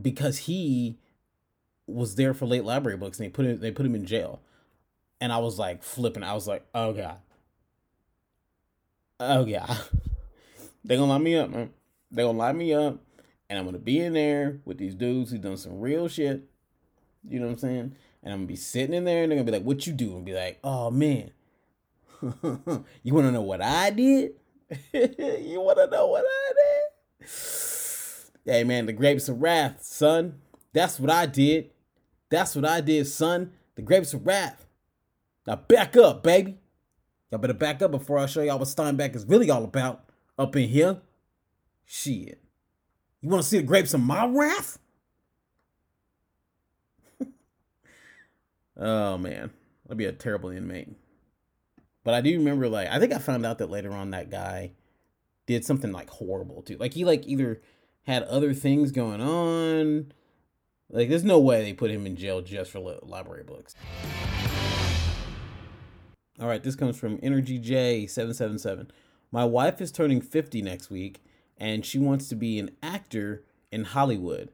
because 0.00 0.38
he 0.38 0.98
was 1.86 2.16
there 2.16 2.34
for 2.34 2.46
late 2.46 2.64
library 2.64 2.96
books 2.96 3.18
and 3.18 3.26
they 3.26 3.30
put 3.30 3.46
him 3.46 3.60
they 3.60 3.70
put 3.70 3.86
him 3.86 3.94
in 3.94 4.06
jail. 4.06 4.40
And 5.20 5.32
I 5.32 5.38
was 5.38 5.58
like 5.58 5.82
flipping. 5.82 6.22
I 6.22 6.34
was 6.34 6.46
like, 6.46 6.66
oh 6.74 6.92
god. 6.92 7.18
Oh 9.18 9.46
yeah. 9.46 9.66
they 10.84 10.96
gonna 10.96 11.10
lock 11.10 11.22
me 11.22 11.36
up, 11.36 11.50
man. 11.50 11.70
they 12.10 12.22
gonna 12.22 12.36
lock 12.36 12.54
me 12.54 12.74
up. 12.74 12.98
And 13.48 13.58
I'm 13.58 13.64
gonna 13.64 13.78
be 13.78 14.00
in 14.00 14.12
there 14.12 14.60
with 14.64 14.78
these 14.78 14.94
dudes 14.94 15.30
who 15.30 15.38
done 15.38 15.56
some 15.56 15.80
real 15.80 16.08
shit. 16.08 16.44
You 17.28 17.40
know 17.40 17.46
what 17.46 17.52
I'm 17.52 17.58
saying? 17.58 17.96
And 18.22 18.32
I'm 18.32 18.40
gonna 18.40 18.46
be 18.46 18.56
sitting 18.56 18.94
in 18.94 19.04
there 19.04 19.22
and 19.22 19.30
they're 19.30 19.38
gonna 19.38 19.50
be 19.50 19.56
like, 19.58 19.66
what 19.66 19.86
you 19.86 19.92
do? 19.92 20.16
And 20.16 20.24
be 20.24 20.34
like, 20.34 20.58
oh 20.64 20.90
man. 20.90 21.30
you 22.22 23.14
wanna 23.14 23.32
know 23.32 23.42
what 23.42 23.62
I 23.62 23.90
did? 23.90 24.34
you 24.92 25.60
want 25.60 25.78
to 25.78 25.86
know 25.90 26.06
what 26.06 26.24
I 26.26 26.52
did? 27.20 27.28
Hey, 28.44 28.64
man, 28.64 28.86
the 28.86 28.92
grapes 28.92 29.28
of 29.28 29.40
wrath, 29.40 29.82
son. 29.82 30.40
That's 30.72 30.98
what 30.98 31.10
I 31.10 31.26
did. 31.26 31.70
That's 32.30 32.54
what 32.54 32.64
I 32.64 32.80
did, 32.80 33.06
son. 33.06 33.52
The 33.76 33.82
grapes 33.82 34.12
of 34.12 34.26
wrath. 34.26 34.66
Now 35.46 35.56
back 35.56 35.96
up, 35.96 36.22
baby. 36.22 36.58
Y'all 37.30 37.40
better 37.40 37.54
back 37.54 37.82
up 37.82 37.90
before 37.90 38.18
I 38.18 38.26
show 38.26 38.42
y'all 38.42 38.58
what 38.58 38.68
Steinbeck 38.68 39.14
is 39.14 39.26
really 39.26 39.50
all 39.50 39.64
about 39.64 40.04
up 40.38 40.54
in 40.56 40.68
here. 40.68 41.00
Shit. 41.84 42.40
You 43.20 43.28
want 43.28 43.42
to 43.42 43.48
see 43.48 43.58
the 43.58 43.64
grapes 43.64 43.94
of 43.94 44.00
my 44.00 44.26
wrath? 44.26 44.78
Oh 48.76 49.18
man, 49.18 49.50
that'd 49.84 49.98
be 49.98 50.04
a 50.04 50.12
terrible 50.12 50.50
inmate. 50.50 50.88
But 52.04 52.14
I 52.14 52.20
do 52.20 52.36
remember, 52.38 52.68
like, 52.68 52.88
I 52.88 53.00
think 53.00 53.12
I 53.12 53.18
found 53.18 53.44
out 53.44 53.58
that 53.58 53.70
later 53.70 53.92
on 53.92 54.10
that 54.10 54.30
guy 54.30 54.72
did 55.46 55.64
something 55.64 55.92
like 55.92 56.10
horrible 56.10 56.62
too. 56.62 56.76
Like 56.76 56.94
he 56.94 57.04
like 57.04 57.26
either 57.26 57.60
had 58.06 58.24
other 58.24 58.52
things 58.52 58.92
going 58.92 59.20
on. 59.20 60.12
Like 60.90 61.08
there's 61.08 61.24
no 61.24 61.38
way 61.38 61.62
they 61.62 61.72
put 61.72 61.90
him 61.90 62.06
in 62.06 62.16
jail 62.16 62.42
just 62.42 62.70
for 62.70 62.80
library 63.02 63.44
books. 63.44 63.74
All 66.38 66.48
right, 66.48 66.62
this 66.62 66.76
comes 66.76 66.98
from 66.98 67.18
Energy 67.22 67.58
J777. 67.58 68.90
My 69.32 69.44
wife 69.44 69.80
is 69.80 69.90
turning 69.90 70.20
50 70.20 70.62
next 70.62 70.90
week 70.90 71.24
and 71.58 71.84
she 71.84 71.98
wants 71.98 72.28
to 72.28 72.34
be 72.34 72.58
an 72.58 72.70
actor 72.82 73.44
in 73.72 73.84
Hollywood. 73.84 74.50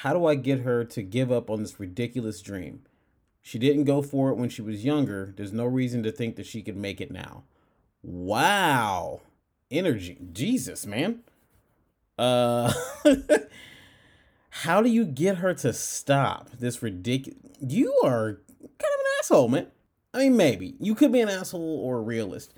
How 0.00 0.12
do 0.12 0.26
I 0.26 0.34
get 0.34 0.60
her 0.60 0.84
to 0.84 1.02
give 1.02 1.32
up 1.32 1.50
on 1.50 1.62
this 1.62 1.80
ridiculous 1.80 2.40
dream? 2.40 2.82
She 3.46 3.60
didn't 3.60 3.84
go 3.84 4.02
for 4.02 4.30
it 4.30 4.34
when 4.34 4.48
she 4.48 4.60
was 4.60 4.84
younger. 4.84 5.32
There's 5.36 5.52
no 5.52 5.66
reason 5.66 6.02
to 6.02 6.10
think 6.10 6.34
that 6.34 6.46
she 6.46 6.62
could 6.62 6.76
make 6.76 7.00
it 7.00 7.12
now. 7.12 7.44
Wow. 8.02 9.20
Energy. 9.70 10.18
Jesus, 10.32 10.84
man. 10.84 11.20
Uh 12.18 12.72
How 14.50 14.82
do 14.82 14.88
you 14.88 15.04
get 15.04 15.36
her 15.36 15.54
to 15.54 15.72
stop 15.72 16.50
this 16.58 16.82
ridiculous 16.82 17.38
You 17.60 17.96
are 18.02 18.40
kind 18.60 18.64
of 18.64 19.00
an 19.00 19.12
asshole, 19.20 19.46
man. 19.46 19.68
I 20.12 20.18
mean, 20.18 20.36
maybe. 20.36 20.74
You 20.80 20.96
could 20.96 21.12
be 21.12 21.20
an 21.20 21.28
asshole 21.28 21.78
or 21.84 21.98
a 21.98 22.02
realist. 22.02 22.52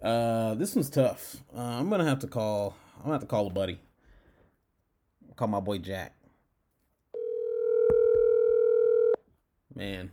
Uh 0.00 0.54
this 0.54 0.76
one's 0.76 0.88
tough. 0.88 1.38
Uh, 1.52 1.62
I'm 1.62 1.88
going 1.88 1.98
to 2.00 2.06
have 2.06 2.20
to 2.20 2.28
call 2.28 2.76
I'm 2.98 3.02
gonna 3.02 3.14
have 3.14 3.22
to 3.22 3.26
call 3.26 3.48
a 3.48 3.50
buddy. 3.50 3.80
call 5.34 5.48
my 5.48 5.58
boy 5.58 5.78
Jack. 5.78 6.14
Man. 9.74 10.12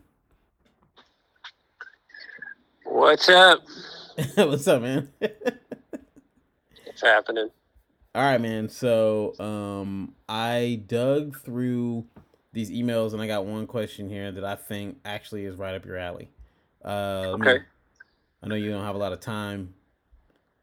What's 2.95 3.27
up? 3.27 3.61
What's 4.37 4.65
up, 4.69 4.81
man? 4.81 5.09
What's 5.19 7.01
happening? 7.01 7.49
All 8.15 8.23
right, 8.23 8.39
man. 8.39 8.69
So, 8.69 9.37
um, 9.37 10.15
I 10.29 10.81
dug 10.87 11.37
through 11.37 12.05
these 12.53 12.71
emails 12.71 13.11
and 13.11 13.21
I 13.21 13.27
got 13.27 13.45
one 13.45 13.67
question 13.67 14.09
here 14.09 14.31
that 14.31 14.45
I 14.45 14.55
think 14.55 14.99
actually 15.03 15.43
is 15.43 15.57
right 15.57 15.75
up 15.75 15.85
your 15.85 15.97
alley. 15.97 16.29
Uh, 16.85 17.33
okay. 17.33 17.55
Me, 17.55 17.59
I 18.41 18.47
know 18.47 18.55
you 18.55 18.71
don't 18.71 18.85
have 18.85 18.95
a 18.95 18.97
lot 18.97 19.11
of 19.11 19.19
time, 19.19 19.73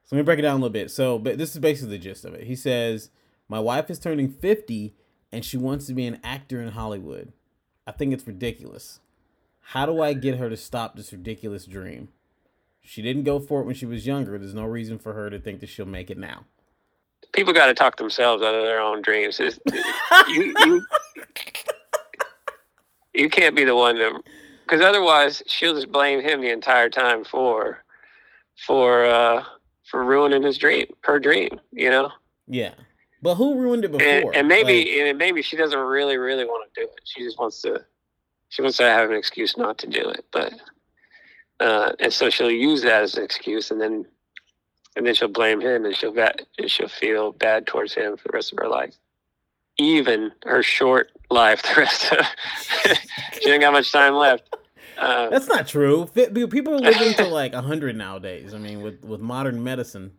so 0.05 0.17
let 0.17 0.23
me 0.23 0.25
break 0.25 0.39
it 0.39 0.43
down 0.43 0.53
a 0.53 0.55
little 0.55 0.71
bit. 0.71 0.91
So, 0.91 1.19
but 1.19 1.37
this 1.37 1.51
is 1.51 1.59
basically 1.59 1.99
the 1.99 2.03
gist 2.03 2.25
of 2.25 2.33
it. 2.33 2.45
He 2.47 2.57
says, 2.57 3.11
"My 3.47 3.61
wife 3.61 3.91
is 3.91 3.99
turning 3.99 4.31
50 4.31 4.97
and 5.31 5.45
she 5.45 5.59
wants 5.59 5.87
to 5.89 5.93
be 5.93 6.07
an 6.07 6.19
actor 6.25 6.63
in 6.63 6.71
Hollywood. 6.71 7.35
I 7.87 7.93
think 7.93 8.15
it's 8.15 8.27
ridiculous. 8.27 9.01
How 9.61 9.85
do 9.85 10.01
I 10.01 10.15
get 10.15 10.39
her 10.39 10.49
to 10.49 10.57
stop 10.57 10.97
this 10.97 11.13
ridiculous 11.13 11.67
dream? 11.67 12.09
She 12.83 13.03
didn't 13.03 13.25
go 13.25 13.39
for 13.39 13.61
it 13.61 13.65
when 13.65 13.75
she 13.75 13.87
was 13.87 14.07
younger. 14.07 14.39
There's 14.39 14.55
no 14.55 14.65
reason 14.65 14.99
for 14.99 15.13
her 15.15 15.31
to 15.31 15.39
think 15.39 15.61
that 15.61 15.69
she'll 15.69 15.87
make 15.87 16.11
it 16.11 16.19
now." 16.19 16.45
People 17.33 17.53
got 17.53 17.67
to 17.67 17.75
talk 17.75 17.97
themselves 17.97 18.43
out 18.43 18.55
of 18.55 18.63
their 18.63 18.81
own 18.81 19.01
dreams. 19.01 19.41
you, 19.41 19.55
you, 20.29 20.87
you 23.15 23.31
can't 23.31 23.57
be 23.57 23.65
the 23.65 23.75
one 23.75 23.95
to, 23.97 24.23
because 24.65 24.83
otherwise 24.83 25.43
she'll 25.47 25.75
just 25.75 25.91
blame 25.91 26.21
him 26.21 26.41
the 26.43 26.51
entire 26.51 26.91
time 26.91 27.25
for, 27.25 27.83
for. 28.67 29.05
uh 29.07 29.45
for 29.85 30.05
ruining 30.07 30.43
his 30.43 30.57
dream, 30.57 30.87
her 31.03 31.21
dream, 31.21 31.61
you 31.71 31.91
know? 31.91 32.11
Yeah. 32.47 32.73
But 33.21 33.35
who 33.35 33.61
ruined 33.61 33.85
it 33.85 33.93
before? 33.93 34.09
And, 34.09 34.35
and 34.35 34.49
maybe 34.49 34.79
like, 34.79 34.89
and 34.89 35.19
maybe 35.19 35.43
she 35.43 35.55
doesn't 35.55 35.79
really, 35.79 36.17
really 36.17 36.47
want 36.47 36.73
to 36.73 36.81
do 36.81 36.87
it. 36.87 37.01
She 37.05 37.23
just 37.23 37.39
wants 37.39 37.61
to 37.61 37.85
she 38.49 38.63
wants 38.63 38.79
to 38.79 38.85
have 38.85 39.11
an 39.11 39.17
excuse 39.17 39.55
not 39.59 39.77
to 39.79 39.87
do 39.87 40.09
it. 40.09 40.25
But 40.33 40.55
uh, 41.63 41.93
and 42.01 42.13
so 42.13 42.29
she'll 42.29 42.51
use 42.51 42.83
that 42.83 43.05
as 43.05 43.17
an 43.17 43.23
excuse 43.23 43.71
and 43.71 43.81
then 43.81 44.05
and 44.97 45.07
then 45.07 45.15
she'll 45.15 45.29
blame 45.29 45.61
him 45.61 45.85
and 45.85 45.97
she'll 45.97 46.13
bad, 46.13 46.45
she'll 46.67 46.89
feel 46.89 47.33
bad 47.33 47.67
towards 47.67 47.95
him 47.95 48.17
for 48.17 48.29
the 48.29 48.35
rest 48.35 48.53
of 48.53 48.59
her 48.59 48.69
life. 48.69 48.95
Even 49.79 50.33
her 50.45 50.63
short 50.63 51.11
life, 51.31 51.63
the 51.75 51.81
rest 51.81 52.13
of 52.13 52.27
she 53.41 53.51
ain't 53.51 53.63
got 53.63 53.73
much 53.73 53.93
time 53.93 54.15
left. 54.15 54.55
Uh, 54.99 55.31
That's 55.31 55.47
not 55.47 55.69
true. 55.69 56.07
People 56.07 56.75
are 56.75 56.79
living 56.79 57.15
to 57.15 57.25
like 57.29 57.55
hundred 57.55 57.97
nowadays. 57.97 58.53
I 58.55 58.59
mean, 58.59 58.83
with 58.83 59.03
with 59.05 59.21
modern 59.21 59.63
medicine. 59.63 60.13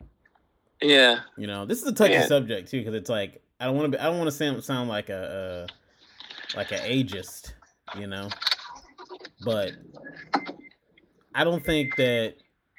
Yeah. 0.82 1.20
You 1.38 1.48
know, 1.48 1.66
this 1.66 1.82
is 1.82 1.88
a 1.88 1.94
touchy 1.94 2.14
yeah. 2.14 2.26
subject 2.26 2.72
too 2.72 2.80
because 2.80 2.96
it's 2.96 3.10
like 3.10 3.44
I 3.60 3.66
don't 3.66 3.76
want 3.76 3.92
to 3.92 3.98
be. 3.98 4.02
I 4.02 4.06
don't 4.06 4.18
want 4.18 4.30
to 4.30 4.36
sound 4.36 4.64
sound 4.64 4.90
like 4.90 5.10
a, 5.10 5.68
a 6.56 6.58
like 6.58 6.72
an 6.72 6.80
ageist. 6.80 7.54
You 7.98 8.08
know, 8.08 8.30
but 9.46 9.74
I 11.36 11.44
don't 11.44 11.64
think 11.64 11.96
that. 11.98 12.36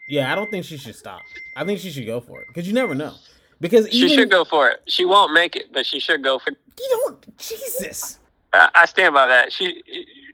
Yeah, 0.08 0.30
I 0.30 0.34
don't 0.34 0.50
think 0.50 0.64
she 0.64 0.76
should 0.76 0.94
stop. 0.94 1.22
I 1.56 1.64
think 1.64 1.80
she 1.80 1.90
should 1.90 2.06
go 2.06 2.20
for 2.20 2.40
it 2.40 2.46
because 2.48 2.66
you 2.68 2.74
never 2.74 2.94
know. 2.94 3.14
Because 3.60 3.88
even, 3.88 4.08
she 4.08 4.14
should 4.14 4.30
go 4.30 4.44
for 4.44 4.68
it. 4.68 4.82
She 4.86 5.04
won't 5.04 5.32
make 5.32 5.56
it, 5.56 5.72
but 5.72 5.86
she 5.86 5.98
should 5.98 6.22
go 6.22 6.38
for. 6.38 6.50
You 6.50 7.02
don't, 7.04 7.38
Jesus. 7.38 8.18
I, 8.52 8.68
I 8.74 8.86
stand 8.86 9.14
by 9.14 9.26
that. 9.26 9.52
She 9.52 9.82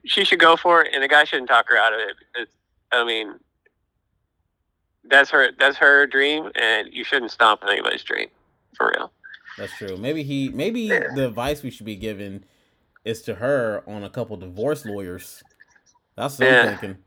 she 0.05 0.25
should 0.25 0.41
go 0.41 0.57
for 0.57 0.83
it, 0.83 0.93
and 0.93 1.03
the 1.03 1.09
guy 1.09 1.25
shouldn't 1.25 1.49
talk 1.49 1.69
her 1.69 1.77
out 1.77 1.93
of 1.93 2.00
it. 2.00 2.17
Because, 2.19 2.49
I 2.93 3.05
mean, 3.05 3.35
that's 5.05 5.31
her 5.31 5.50
that's 5.59 5.77
her 5.77 6.07
dream, 6.07 6.50
and 6.61 6.89
you 6.93 7.05
shouldn't 7.05 7.31
stomp 7.31 7.62
anybody's 7.69 8.03
dream 8.03 8.29
for 8.77 8.93
real. 8.97 9.12
That's 9.59 9.77
true. 9.77 9.97
Maybe 9.97 10.23
he 10.23 10.49
maybe 10.49 10.83
yeah. 10.83 11.15
the 11.15 11.27
advice 11.27 11.62
we 11.62 11.71
should 11.71 11.87
be 11.87 11.97
giving 11.97 12.45
is 13.05 13.23
to 13.23 13.35
her 13.37 13.83
on 13.87 14.05
a 14.05 14.11
couple 14.11 14.37
divorce 14.37 14.85
lawyers. 14.85 15.43
That's 16.17 16.39
what 16.39 16.49
yeah. 16.49 16.62
I'm 16.62 16.79
thinking. 16.79 17.03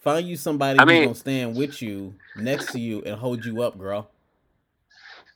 Find 0.00 0.26
you 0.26 0.36
somebody 0.36 0.78
I 0.78 0.84
mean, 0.84 0.96
who's 0.96 1.06
gonna 1.06 1.14
stand 1.14 1.56
with 1.56 1.82
you, 1.82 2.14
next 2.36 2.72
to 2.72 2.80
you, 2.80 3.02
and 3.02 3.16
hold 3.16 3.44
you 3.44 3.62
up, 3.62 3.78
girl. 3.78 4.10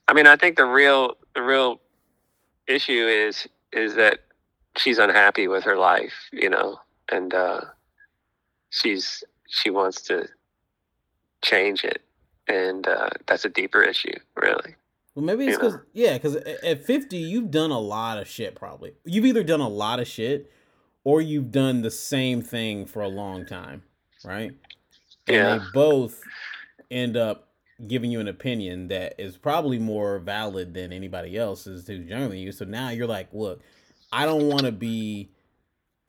I 0.09 0.15
mean, 0.15 0.27
I 0.27 0.37
think 0.37 0.57
the 0.57 0.65
real 0.65 1.17
the 1.35 1.43
real 1.43 1.81
issue 2.67 3.07
is 3.07 3.47
is 3.73 3.95
that 3.97 4.21
she's 4.77 4.99
unhappy 4.99 5.49
with 5.49 5.65
her 5.65 5.77
life, 5.77 6.15
you 6.33 6.49
know, 6.49 6.79
and 7.11 7.35
uh, 7.35 7.61
she's 8.71 9.23
she 9.49 9.71
wants 9.71 10.03
to 10.03 10.29
change 11.43 11.85
it, 11.85 12.03
and 12.49 12.87
uh, 12.87 13.11
that's 13.27 13.45
a 13.45 13.51
deeper 13.51 13.83
issue, 13.83 14.19
really. 14.37 14.77
Well, 15.15 15.25
maybe 15.25 15.47
it's 15.47 15.59
because 15.59 15.79
yeah, 15.93 16.15
because 16.15 16.37
at 16.37 16.85
fifty, 16.85 17.19
you've 17.19 17.51
done 17.51 17.71
a 17.71 17.79
lot 17.79 18.19
of 18.19 18.27
shit. 18.27 18.55
Probably 18.55 18.95
you've 19.05 19.27
either 19.27 19.45
done 19.45 19.61
a 19.61 19.69
lot 19.69 20.01
of 20.01 20.09
shit, 20.09 20.51
or 21.05 21.21
you've 21.21 21.53
done 21.53 21.83
the 21.83 21.91
same 21.91 22.43
thing 22.43 22.87
for 22.87 23.01
a 23.01 23.09
long 23.09 23.47
time, 23.47 23.83
right? 24.25 24.53
And 25.29 25.61
they 25.61 25.65
both 25.73 26.21
end 26.91 27.17
up 27.17 27.49
giving 27.87 28.11
you 28.11 28.21
an 28.21 28.29
opinion 28.29 28.89
that 28.89 29.15
is 29.19 29.37
probably 29.37 29.79
more 29.79 30.19
valid 30.19 30.75
than 30.75 30.93
anybody 30.93 31.37
else's 31.37 31.87
who's 31.87 32.07
younger 32.07 32.29
than 32.29 32.39
you. 32.39 32.53
So 32.53 32.65
now 32.65 32.91
you're 32.91 33.07
like, 33.07 33.29
look, 33.33 33.63
I 34.13 34.27
don't 34.27 34.49
want 34.49 34.63
to 34.63 34.73
be 34.73 35.31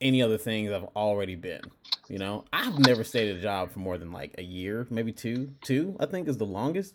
any 0.00 0.22
other 0.22 0.38
things 0.38 0.70
I've 0.70 0.84
already 0.94 1.34
been. 1.34 1.62
You 2.08 2.18
know, 2.18 2.44
I've 2.52 2.78
never 2.78 3.02
stayed 3.02 3.30
at 3.30 3.38
a 3.38 3.40
job 3.40 3.72
for 3.72 3.80
more 3.80 3.98
than 3.98 4.12
like 4.12 4.34
a 4.38 4.42
year, 4.42 4.86
maybe 4.90 5.12
two. 5.12 5.52
Two, 5.62 5.96
I 5.98 6.06
think, 6.06 6.28
is 6.28 6.38
the 6.38 6.46
longest. 6.46 6.94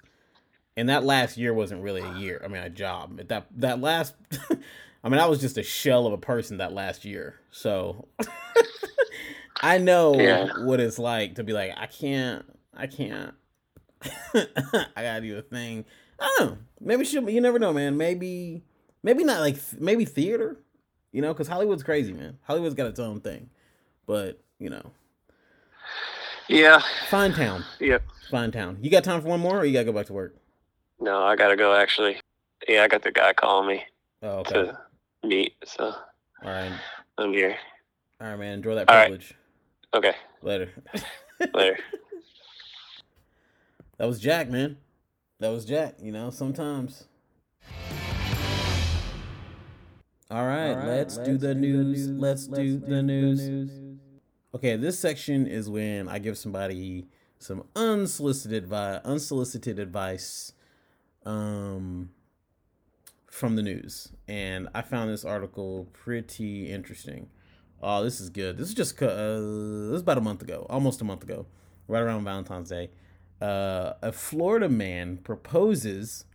And 0.78 0.88
that 0.88 1.04
last 1.04 1.38
year 1.38 1.54
wasn't 1.54 1.84
really 1.84 2.02
a 2.02 2.14
year. 2.14 2.42
I 2.44 2.48
mean, 2.48 2.64
a 2.64 2.70
job. 2.70 3.28
That 3.28 3.48
that 3.58 3.82
last, 3.82 4.14
I 5.04 5.10
mean, 5.10 5.20
I 5.20 5.26
was 5.26 5.42
just 5.42 5.58
a 5.58 5.64
shell 5.64 6.08
of 6.08 6.14
a 6.14 6.18
person 6.18 6.58
that 6.58 6.72
last 6.72 7.04
year. 7.04 7.36
So 7.52 8.08
I 9.62 9.78
know 9.78 10.20
yeah. 10.20 10.48
what 10.60 10.80
it's 10.80 11.00
like 11.00 11.36
to 11.36 11.44
be 11.44 11.54
like, 11.54 11.74
I 11.78 11.86
can't, 11.86 12.46
I 12.76 12.88
can't. 12.88 13.34
I 14.34 14.48
gotta 14.96 15.22
do 15.22 15.38
a 15.38 15.42
thing. 15.42 15.86
I 16.20 16.36
don't 16.40 16.50
know. 16.52 16.58
Maybe 16.80 17.06
she'll. 17.06 17.30
You 17.30 17.42
never 17.42 17.60
know, 17.60 17.72
man. 17.72 17.98
Maybe, 17.98 18.64
maybe 19.04 19.24
not 19.24 19.42
like 19.42 19.58
maybe 19.80 20.06
theater. 20.06 20.58
You 21.12 21.22
know, 21.22 21.34
because 21.34 21.48
Hollywood's 21.48 21.84
crazy, 21.84 22.14
man. 22.14 22.38
Hollywood's 22.44 22.74
got 22.74 22.88
its 22.88 23.00
own 23.00 23.22
thing, 23.22 23.50
but 24.08 24.42
you 24.60 24.70
know. 24.70 24.92
Yeah. 26.48 26.82
Fine 27.10 27.34
town. 27.34 27.64
Yep. 27.80 28.04
Fine 28.30 28.52
town. 28.52 28.78
You 28.82 28.90
got 28.90 29.04
time 29.04 29.22
for 29.22 29.28
one 29.28 29.40
more, 29.40 29.60
or 29.60 29.66
you 29.66 29.74
gotta 29.74 29.86
go 29.86 29.92
back 29.92 30.08
to 30.08 30.14
work? 30.14 30.36
No, 31.00 31.24
I 31.24 31.36
gotta 31.36 31.56
go. 31.56 31.76
Actually, 31.76 32.18
yeah, 32.68 32.84
I 32.84 32.88
got 32.88 33.04
the 33.04 33.12
guy 33.12 33.34
calling 33.34 33.68
me 33.68 33.84
oh, 34.24 34.40
okay. 34.40 34.54
to 34.54 34.80
meet. 35.24 35.54
So. 35.66 35.86
All 36.44 36.50
right. 36.50 36.72
I'm 37.18 37.34
here. 37.34 37.58
All 38.20 38.28
right, 38.28 38.40
man. 38.40 38.54
Enjoy 38.54 38.76
that 38.76 38.88
privilege. 38.88 39.36
Right. 39.94 39.98
Okay. 40.06 40.16
Later. 40.42 40.70
Later. 41.54 41.78
That 43.98 44.08
was 44.08 44.20
Jack, 44.20 44.50
man. 44.50 44.78
That 45.40 45.50
was 45.50 45.66
Jack. 45.66 45.96
You 46.02 46.12
know, 46.12 46.30
sometimes 46.30 47.06
All 50.32 50.46
right, 50.46 50.70
All 50.70 50.76
right 50.78 50.88
let's, 50.88 51.18
let's, 51.18 51.28
do 51.28 51.38
the, 51.38 51.54
news. 51.54 52.08
news. 52.08 52.20
Let's, 52.20 52.48
let's 52.48 52.64
do, 52.64 52.78
do, 52.78 52.86
the, 52.86 53.04
news. 53.04 53.44
the 53.44 53.52
news. 53.52 54.00
Okay, 54.56 54.78
this 54.78 54.98
section 54.98 55.46
is 55.46 55.70
when 55.70 56.08
I 56.08 56.20
give 56.20 56.38
somebody 56.38 57.08
some 57.38 57.64
unsolicited 57.76 58.64
advice, 58.64 59.02
unsolicited 59.04 59.78
advice 59.78 60.54
um, 61.26 62.12
from 63.30 63.58
the 63.58 63.62
news. 63.62 64.14
And 64.30 64.70
I 64.74 64.84
found 64.84 65.10
this 65.10 65.26
article 65.26 65.90
pretty 65.92 66.72
interesting. 66.72 67.28
Oh, 67.82 68.04
this 68.04 68.20
is 68.22 68.30
good. 68.30 68.58
This 68.58 68.68
is 68.70 68.74
just 68.76 69.02
uh, 69.02 69.08
this 69.08 69.96
is 69.96 70.02
about 70.02 70.18
a 70.18 70.22
month 70.22 70.42
ago, 70.44 70.68
almost 70.70 71.02
a 71.02 71.04
month 71.04 71.24
ago, 71.24 71.48
right 71.88 72.02
around 72.02 72.24
Valentine's 72.24 72.70
Day. 72.70 72.92
Uh, 73.42 73.94
a 74.04 74.12
Florida 74.12 74.70
man 74.70 75.18
proposes 75.18 76.26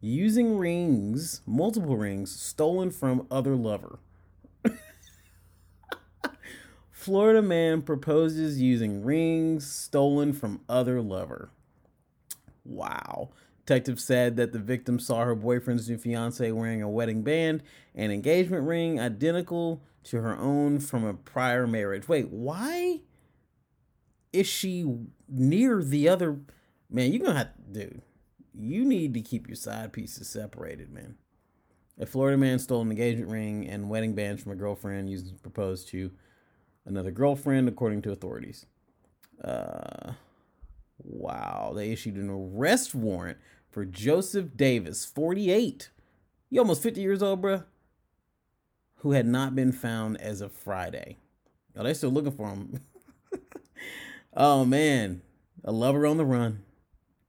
using 0.00 0.58
rings, 0.58 1.42
multiple 1.46 1.96
rings, 1.96 2.34
stolen 2.34 2.90
from 2.90 3.26
other 3.30 3.54
lover. 3.54 4.00
Florida 6.90 7.40
man 7.40 7.82
proposes 7.82 8.60
using 8.60 9.04
rings 9.04 9.64
stolen 9.70 10.32
from 10.32 10.60
other 10.68 11.00
lover. 11.00 11.50
Wow. 12.64 13.30
Detective 13.66 14.00
said 14.00 14.36
that 14.36 14.52
the 14.52 14.58
victim 14.58 14.98
saw 14.98 15.24
her 15.24 15.34
boyfriend's 15.34 15.88
new 15.88 15.98
fiance 15.98 16.52
wearing 16.52 16.82
a 16.82 16.88
wedding 16.88 17.22
band 17.22 17.62
and 17.94 18.12
engagement 18.12 18.66
ring 18.66 19.00
identical 19.00 19.82
to 20.04 20.20
her 20.20 20.36
own 20.38 20.78
from 20.78 21.04
a 21.04 21.14
prior 21.14 21.66
marriage. 21.66 22.08
Wait, 22.08 22.28
why 22.28 23.00
is 24.32 24.46
she 24.46 24.86
near 25.28 25.82
the 25.82 26.08
other 26.08 26.38
man? 26.88 27.12
You're 27.12 27.26
gonna 27.26 27.38
have 27.38 27.54
to, 27.56 27.72
dude 27.72 28.02
you 28.58 28.84
need 28.84 29.14
to 29.14 29.20
keep 29.20 29.46
your 29.46 29.56
side 29.56 29.92
pieces 29.92 30.28
separated, 30.28 30.90
man. 30.90 31.16
A 31.98 32.06
Florida 32.06 32.36
man 32.36 32.58
stole 32.58 32.82
an 32.82 32.90
engagement 32.90 33.30
ring 33.30 33.68
and 33.68 33.88
wedding 33.88 34.14
band 34.14 34.40
from 34.40 34.52
a 34.52 34.56
girlfriend 34.56 35.10
used 35.10 35.28
to 35.28 35.34
propose 35.34 35.84
to 35.86 36.10
another 36.84 37.10
girlfriend, 37.10 37.68
according 37.68 38.02
to 38.02 38.12
authorities. 38.12 38.66
Uh, 39.42 40.12
wow. 40.98 41.72
They 41.74 41.90
issued 41.90 42.16
an 42.16 42.30
arrest 42.30 42.94
warrant 42.94 43.38
for 43.76 43.84
Joseph 43.84 44.56
Davis, 44.56 45.04
48. 45.04 45.90
You 46.48 46.60
almost 46.62 46.82
50 46.82 46.98
years 47.02 47.22
old, 47.22 47.42
bruh. 47.42 47.66
Who 49.00 49.12
had 49.12 49.26
not 49.26 49.54
been 49.54 49.70
found 49.70 50.18
as 50.18 50.40
of 50.40 50.52
Friday. 50.52 51.18
Oh, 51.76 51.82
they 51.84 51.92
still 51.92 52.08
looking 52.08 52.32
for 52.32 52.48
him. 52.48 52.80
oh, 54.34 54.64
man. 54.64 55.20
A 55.62 55.72
lover 55.72 56.06
on 56.06 56.16
the 56.16 56.24
run. 56.24 56.62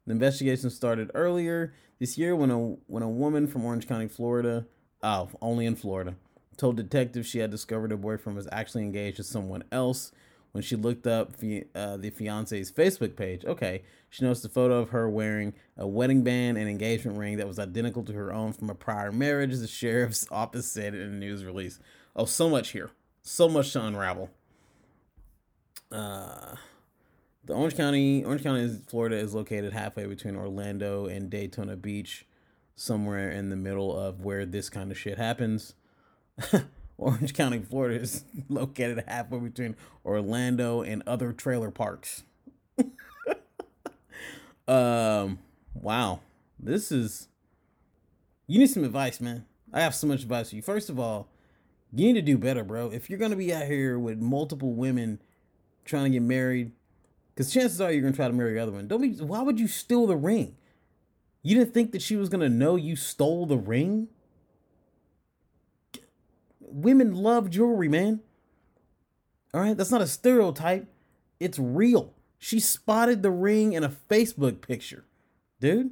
The 0.06 0.14
investigation 0.14 0.70
started 0.70 1.12
earlier 1.14 1.74
this 2.00 2.18
year 2.18 2.34
when 2.34 2.50
a 2.50 2.58
when 2.58 3.04
a 3.04 3.10
woman 3.10 3.48
from 3.48 3.66
Orange 3.66 3.86
County, 3.86 4.08
Florida, 4.08 4.68
oh, 5.04 5.28
only 5.42 5.66
in 5.66 5.76
Florida, 5.76 6.16
told 6.56 6.78
detectives 6.78 7.28
she 7.28 7.40
had 7.40 7.52
discovered 7.52 7.92
her 7.92 7.98
boyfriend 7.98 8.38
was 8.38 8.48
actually 8.54 8.84
engaged 8.84 9.18
to 9.18 9.24
someone 9.26 9.66
else. 9.70 10.14
When 10.52 10.64
she 10.64 10.76
looked 10.76 11.06
up 11.06 11.34
uh, 11.76 11.98
the 11.98 12.10
fiance's 12.10 12.72
Facebook 12.72 13.16
page, 13.16 13.46
okay, 13.46 13.84
she 14.10 14.24
noticed 14.24 14.46
a 14.46 14.50
photo 14.50 14.80
of 14.80 14.90
her 14.90 15.10
wearing 15.10 15.54
a 15.78 15.86
wedding 15.88 16.24
band 16.24 16.58
and 16.58 16.70
engagement 16.70 17.18
ring 17.18 17.38
that 17.38 17.48
was 17.48 17.60
identical 17.60 18.04
to 18.06 18.14
her 18.14 18.34
own 18.34 18.54
from 18.54 18.70
a 18.70 18.76
prior 18.76 19.12
marriage, 19.12 19.56
the 19.58 19.68
sheriff's 19.68 20.26
office 20.32 20.72
said 20.72 20.96
in 20.96 21.02
a 21.02 21.08
news 21.08 21.46
release. 21.46 21.80
Oh, 22.16 22.26
so 22.26 22.50
much 22.50 22.70
here, 22.70 22.90
so 23.22 23.48
much 23.48 23.74
to 23.74 23.84
unravel. 23.84 24.30
Uh, 25.92 26.56
the 27.46 27.54
Orange 27.54 27.78
County, 27.78 28.24
Orange 28.24 28.44
County, 28.44 28.68
Florida, 28.88 29.16
is 29.18 29.34
located 29.34 29.74
halfway 29.74 30.06
between 30.06 30.36
Orlando 30.36 31.06
and 31.06 31.30
Daytona 31.30 31.76
Beach, 31.76 32.26
somewhere 32.76 33.30
in 33.32 33.50
the 33.50 33.56
middle 33.56 33.98
of 33.98 34.24
where 34.24 34.46
this 34.46 34.70
kind 34.70 34.92
of 34.92 34.98
shit 34.98 35.18
happens. 35.18 35.76
Orange 36.98 37.34
County, 37.36 37.60
Florida, 37.60 38.00
is 38.00 38.24
located 38.50 39.04
halfway 39.08 39.40
between 39.40 39.76
Orlando 40.06 40.82
and 40.82 41.04
other 41.06 41.32
trailer 41.32 41.72
parks. 41.72 42.24
um, 44.68 45.40
wow, 45.74 46.20
this 46.60 46.92
is. 46.92 47.28
You 48.48 48.60
need 48.60 48.70
some 48.70 48.84
advice, 48.84 49.20
man. 49.20 49.46
I 49.74 49.82
have 49.82 49.94
so 49.94 50.08
much 50.08 50.24
advice 50.24 50.50
for 50.50 50.56
you. 50.56 50.62
First 50.62 50.90
of 50.90 51.00
all, 51.00 51.28
you 51.94 52.08
need 52.08 52.20
to 52.20 52.22
do 52.22 52.38
better, 52.38 52.64
bro. 52.64 52.90
If 52.90 53.10
you're 53.10 53.20
gonna 53.20 53.36
be 53.36 53.54
out 53.54 53.66
here 53.66 54.00
with 54.00 54.20
multiple 54.20 54.74
women 54.74 55.22
trying 55.86 56.06
to 56.06 56.10
get 56.10 56.22
married, 56.22 56.72
because 57.34 57.52
chances 57.54 57.80
are 57.82 57.92
you're 57.92 58.02
gonna 58.02 58.16
try 58.16 58.28
to 58.28 58.34
marry 58.34 58.54
the 58.54 58.60
other 58.60 58.72
one. 58.72 58.88
Don't 58.88 59.02
be. 59.02 59.12
Why 59.14 59.42
would 59.42 59.60
you 59.60 59.68
steal 59.68 60.08
the 60.08 60.16
ring? 60.16 60.56
You 61.44 61.56
didn't 61.56 61.74
think 61.74 61.92
that 61.92 62.02
she 62.02 62.16
was 62.16 62.30
gonna 62.30 62.50
know 62.50 62.76
you 62.76 62.96
stole 62.96 63.46
the 63.46 63.58
ring. 63.58 64.08
Women 66.68 67.16
love 67.16 67.50
jewelry, 67.50 67.90
man. 67.90 68.22
All 69.54 69.62
right, 69.62 69.76
that's 69.76 69.92
not 69.92 70.02
a 70.02 70.08
stereotype. 70.08 70.88
It's 71.40 71.58
real. 71.58 72.14
She 72.38 72.60
spotted 72.60 73.24
the 73.24 73.32
ring 73.32 73.74
in 73.74 73.84
a 73.84 73.90
Facebook 73.90 74.62
picture, 74.62 75.06
dude. 75.60 75.92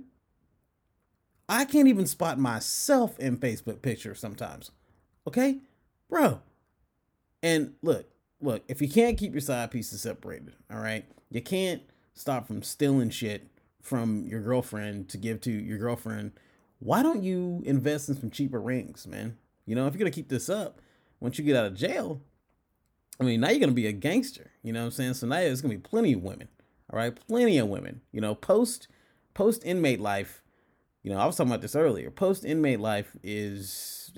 I 1.48 1.66
can't 1.66 1.88
even 1.88 2.08
spot 2.08 2.40
myself 2.40 3.20
in 3.20 3.38
Facebook 3.38 3.82
pictures 3.82 4.20
sometimes. 4.20 4.72
Okay, 5.28 5.60
bro. 6.10 6.42
And 7.42 7.76
look, 7.82 8.10
look, 8.42 8.64
if 8.68 8.82
you 8.82 8.90
can't 8.90 9.18
keep 9.18 9.32
your 9.32 9.42
side 9.42 9.72
pieces 9.72 10.02
separated, 10.02 10.54
all 10.72 10.80
right, 10.80 11.06
you 11.30 11.42
can't 11.42 11.84
stop 12.14 12.48
from 12.48 12.64
stealing 12.64 13.10
shit 13.10 13.48
from 13.82 14.26
your 14.26 14.42
girlfriend 14.42 15.10
to 15.10 15.18
give 15.18 15.42
to 15.42 15.52
your 15.52 15.78
girlfriend. 15.78 16.32
Why 16.80 17.04
don't 17.04 17.24
you 17.24 17.62
invest 17.66 18.10
in 18.10 18.20
some 18.20 18.32
cheaper 18.32 18.60
rings, 18.60 19.06
man? 19.06 19.38
You 19.66 19.76
know, 19.76 19.88
if 19.88 19.94
you're 19.94 20.00
gonna 20.00 20.12
keep 20.12 20.30
this 20.30 20.50
up, 20.50 20.82
once 21.20 21.38
you 21.38 21.46
get 21.46 21.56
out 21.56 21.66
of 21.66 21.76
jail, 21.76 22.22
I 23.20 23.24
mean, 23.24 23.42
now 23.42 23.50
you're 23.50 23.60
gonna 23.60 23.72
be 23.72 23.88
a 23.88 23.92
gangster. 23.92 24.52
You 24.64 24.74
know 24.74 24.82
what 24.82 24.86
I'm 24.86 24.92
saying? 24.92 25.14
So 25.16 25.28
now 25.28 25.36
there's 25.38 25.62
gonna 25.62 25.76
be 25.76 25.80
plenty 25.80 26.14
of 26.14 26.24
women. 26.24 26.48
All 26.92 26.98
right, 26.98 27.16
plenty 27.28 27.58
of 27.58 27.68
women. 27.68 28.02
You 28.12 28.22
know, 28.22 28.36
post 28.36 28.88
post 29.34 29.64
inmate 29.66 30.00
life. 30.00 30.42
You 31.04 31.12
know, 31.12 31.20
I 31.20 31.26
was 31.26 31.36
talking 31.36 31.52
about 31.52 31.62
this 31.62 31.76
earlier. 31.76 32.10
Post 32.10 32.46
inmate 32.46 32.80
life 32.80 33.16
is 33.24 34.14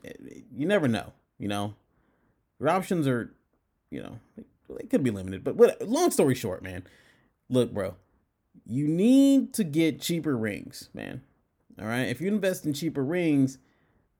you 0.54 0.66
never 0.66 0.88
know. 0.88 1.14
You 1.38 1.48
know, 1.48 1.76
your 2.60 2.70
options 2.70 3.08
are 3.08 3.34
you 3.90 4.02
know, 4.02 4.20
they 4.70 4.86
could 4.88 5.04
be 5.04 5.12
limited. 5.12 5.44
But 5.44 5.56
what, 5.56 5.82
long 5.88 6.12
story 6.12 6.36
short, 6.36 6.62
man, 6.62 6.84
look, 7.50 7.74
bro, 7.74 7.96
you 8.66 8.88
need 8.88 9.54
to 9.54 9.64
get 9.64 10.02
cheaper 10.02 10.36
rings, 10.36 10.90
man. 10.94 11.22
All 11.80 11.88
right. 11.88 12.08
If 12.08 12.22
you 12.22 12.28
invest 12.28 12.66
in 12.66 12.74
cheaper 12.74 13.04
rings, 13.04 13.60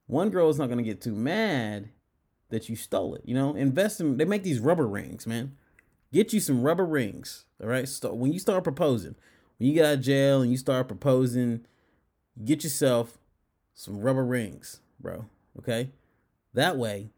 one 0.08 0.30
girl 0.30 0.50
is 0.50 0.58
not 0.58 0.68
going 0.68 0.78
to 0.78 0.84
get 0.84 1.02
too 1.02 1.14
mad 1.14 1.90
that 2.50 2.70
you 2.70 2.76
stole 2.76 3.16
it. 3.16 3.22
You 3.26 3.36
know, 3.36 3.56
invest 3.56 4.00
in, 4.00 4.18
they 4.18 4.26
make 4.26 4.44
these 4.44 4.60
rubber 4.60 4.88
rings, 4.88 5.28
man. 5.28 5.56
Get 6.12 6.34
you 6.34 6.40
some 6.40 6.62
rubber 6.62 6.86
rings. 6.86 7.46
All 7.62 7.68
right. 7.68 7.88
So 7.88 8.14
when 8.14 8.34
you 8.34 8.40
start 8.40 8.64
proposing, 8.64 9.16
when 9.58 9.70
you 9.70 9.74
get 9.74 9.86
out 9.86 9.94
of 9.96 10.02
jail 10.02 10.42
and 10.42 10.50
you 10.50 10.58
start 10.58 10.88
proposing, 10.88 11.66
get 12.44 12.64
yourself 12.64 13.18
some 13.74 14.00
rubber 14.00 14.26
rings, 14.26 14.80
bro. 15.00 15.26
Okay. 15.60 15.92
That 16.54 16.78
way, 16.78 17.12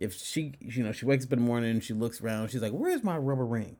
if 0.00 0.14
she 0.14 0.54
you 0.58 0.82
know 0.82 0.90
she 0.90 1.04
wakes 1.04 1.26
up 1.26 1.32
in 1.32 1.38
the 1.38 1.44
morning 1.44 1.70
and 1.70 1.84
she 1.84 1.92
looks 1.92 2.20
around 2.20 2.48
she's 2.48 2.62
like 2.62 2.72
where's 2.72 3.04
my 3.04 3.16
rubber 3.16 3.44
ring 3.44 3.76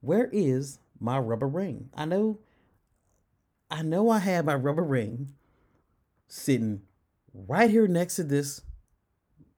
where 0.00 0.28
is 0.32 0.80
my 0.98 1.16
rubber 1.16 1.48
ring 1.48 1.88
i 1.94 2.04
know 2.04 2.38
i 3.70 3.80
know 3.80 4.10
i 4.10 4.18
have 4.18 4.44
my 4.44 4.54
rubber 4.54 4.82
ring 4.82 5.32
sitting 6.26 6.82
right 7.48 7.70
here 7.70 7.86
next 7.86 8.16
to 8.16 8.24
this 8.24 8.62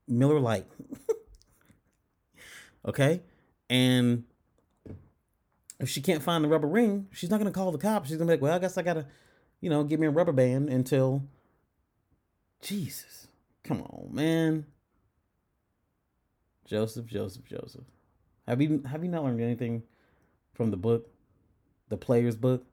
miller 0.07 0.41
lite 0.41 0.67
okay 2.87 3.21
and 3.71 4.25
if 5.79 5.89
she 5.89 6.01
can't 6.01 6.23
find 6.23 6.43
the 6.43 6.49
rubber 6.49 6.67
ring 6.67 7.07
she's 7.13 7.31
not 7.31 7.39
to 7.41 7.51
call 7.51 7.71
the 7.71 7.79
cops 7.79 8.09
she's 8.09 8.19
to 8.19 8.25
be 8.25 8.31
like 8.31 8.43
well 8.43 8.55
i 8.55 8.59
guess 8.59 8.79
i 8.79 8.83
gotta 8.83 9.07
you 9.61 9.69
know 9.71 9.85
give 9.85 10.01
me 10.01 10.07
a 10.07 10.11
rubber 10.11 10.33
band 10.33 10.69
until 10.69 11.23
jesus 12.61 13.29
come 13.63 13.83
on 13.83 14.09
man 14.13 14.65
Joseph, 16.69 17.07
Joseph, 17.07 17.45
Joseph. 17.47 17.85
Have 18.47 18.61
you 18.61 18.83
have 18.87 19.03
you 19.03 19.11
not 19.11 19.25
learned 19.25 19.41
anything 19.41 19.83
from 20.53 20.71
the 20.71 20.77
book, 20.77 21.09
the 21.89 21.97
players 21.97 22.37
book? 22.37 22.65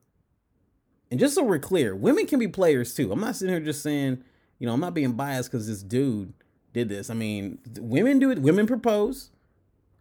And 1.10 1.20
just 1.20 1.36
so 1.36 1.44
we're 1.44 1.60
clear, 1.60 1.96
women 1.96 2.28
can 2.28 2.40
be 2.40 2.48
players 2.48 2.94
too. 2.94 3.12
I'm 3.12 3.22
not 3.22 3.38
sitting 3.38 3.54
here 3.54 3.64
just 3.64 3.82
saying, 3.82 4.22
you 4.60 4.68
know, 4.68 4.74
I'm 4.74 4.80
not 4.80 4.94
being 4.94 5.14
biased 5.14 5.52
because 5.52 5.68
this 5.68 5.84
dude 5.84 6.34
did 6.74 6.90
this. 6.90 7.10
I 7.10 7.14
mean, 7.14 7.60
women 7.80 8.20
do 8.20 8.32
it. 8.32 8.40
Women 8.40 8.68
propose 8.68 9.32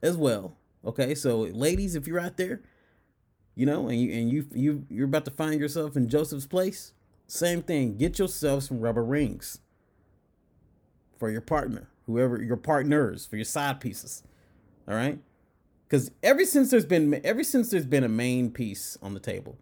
as 0.03 0.17
well. 0.17 0.57
Okay, 0.85 1.15
so 1.15 1.41
ladies, 1.41 1.95
if 1.95 2.07
you're 2.07 2.21
out 2.21 2.37
there, 2.37 2.63
you 3.55 3.67
know, 3.67 3.89
and 3.89 4.01
you 4.01 4.13
and 4.13 4.31
you 4.31 4.47
you 4.53 4.87
you're 4.91 5.07
about 5.07 5.25
to 5.25 5.31
find 5.31 5.61
yourself 5.61 5.97
in 5.97 6.09
Joseph's 6.09 6.47
place, 6.47 6.93
same 7.27 7.63
thing. 7.63 7.97
Get 7.97 8.19
yourself 8.19 8.65
some 8.65 8.81
rubber 8.81 9.05
rings 9.05 9.61
for 11.19 11.31
your 11.31 11.41
partner 11.41 11.89
whoever 12.07 12.43
your 12.43 12.57
partners 12.57 13.27
for 13.27 13.37
your 13.37 13.45
side 13.45 13.81
pieces. 13.81 14.23
All 14.87 14.95
right? 14.95 15.19
Cuz 15.89 16.11
ever 16.23 16.45
since 16.45 16.71
there's 16.71 16.87
been 16.87 17.21
ever 17.25 17.45
since 17.45 17.71
there's 17.71 17.87
been 17.87 18.05
a 18.05 18.09
main 18.09 18.51
piece 18.51 18.97
on 19.03 19.15
the 19.15 19.21
table, 19.21 19.59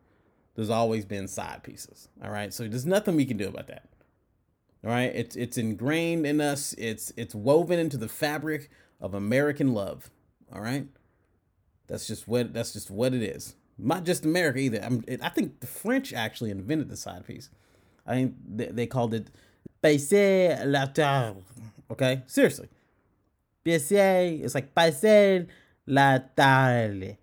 there's 0.55 0.71
always 0.71 1.05
been 1.05 1.29
side 1.29 1.63
pieces. 1.63 2.09
All 2.23 2.31
right? 2.31 2.53
So 2.53 2.67
there's 2.67 2.87
nothing 2.87 3.17
we 3.17 3.27
can 3.27 3.37
do 3.37 3.49
about 3.49 3.69
that. 3.69 3.89
All 4.85 4.91
right, 4.91 5.13
it's 5.15 5.37
it's 5.37 5.57
ingrained 5.57 6.27
in 6.27 6.41
us. 6.41 6.75
It's 6.77 7.13
it's 7.17 7.35
woven 7.35 7.79
into 7.79 7.97
the 7.97 8.09
fabric 8.09 8.69
of 9.01 9.15
American 9.15 9.75
love. 9.75 10.11
All 10.53 10.61
right, 10.61 10.87
that's 11.87 12.07
just 12.07 12.27
what 12.27 12.53
that's 12.53 12.73
just 12.73 12.91
what 12.91 13.15
it 13.15 13.23
is. 13.23 13.55
Not 13.79 14.05
just 14.05 14.25
America 14.25 14.59
either. 14.59 14.81
I'm, 14.83 15.05
it, 15.07 15.21
I 15.23 15.29
think 15.29 15.61
the 15.61 15.67
French 15.67 16.13
actually 16.13 16.51
invented 16.51 16.89
the 16.89 16.97
side 16.97 17.27
piece. 17.27 17.49
I 18.07 18.15
think 18.15 18.35
they, 18.45 18.67
they 18.67 18.87
called 18.87 19.15
it 19.15 19.29
passer 19.81 20.61
la 20.67 20.87
table. 20.87 21.45
Okay, 21.91 22.23
seriously, 22.27 22.69
passer. 23.65 24.41
It's 24.43 24.55
like 24.55 24.75
passer 24.75 25.47
la 25.87 26.19
table. 26.37 27.17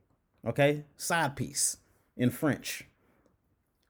Okay, 0.48 0.86
side 0.95 1.36
piece 1.36 1.76
in 2.15 2.30
French. 2.30 2.86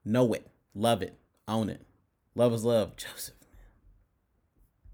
Know 0.03 0.33
it, 0.33 0.47
love 0.73 1.03
it, 1.03 1.19
own 1.47 1.69
it. 1.69 1.85
Love 2.33 2.53
is 2.53 2.63
love, 2.63 2.95
Joseph. 2.97 3.35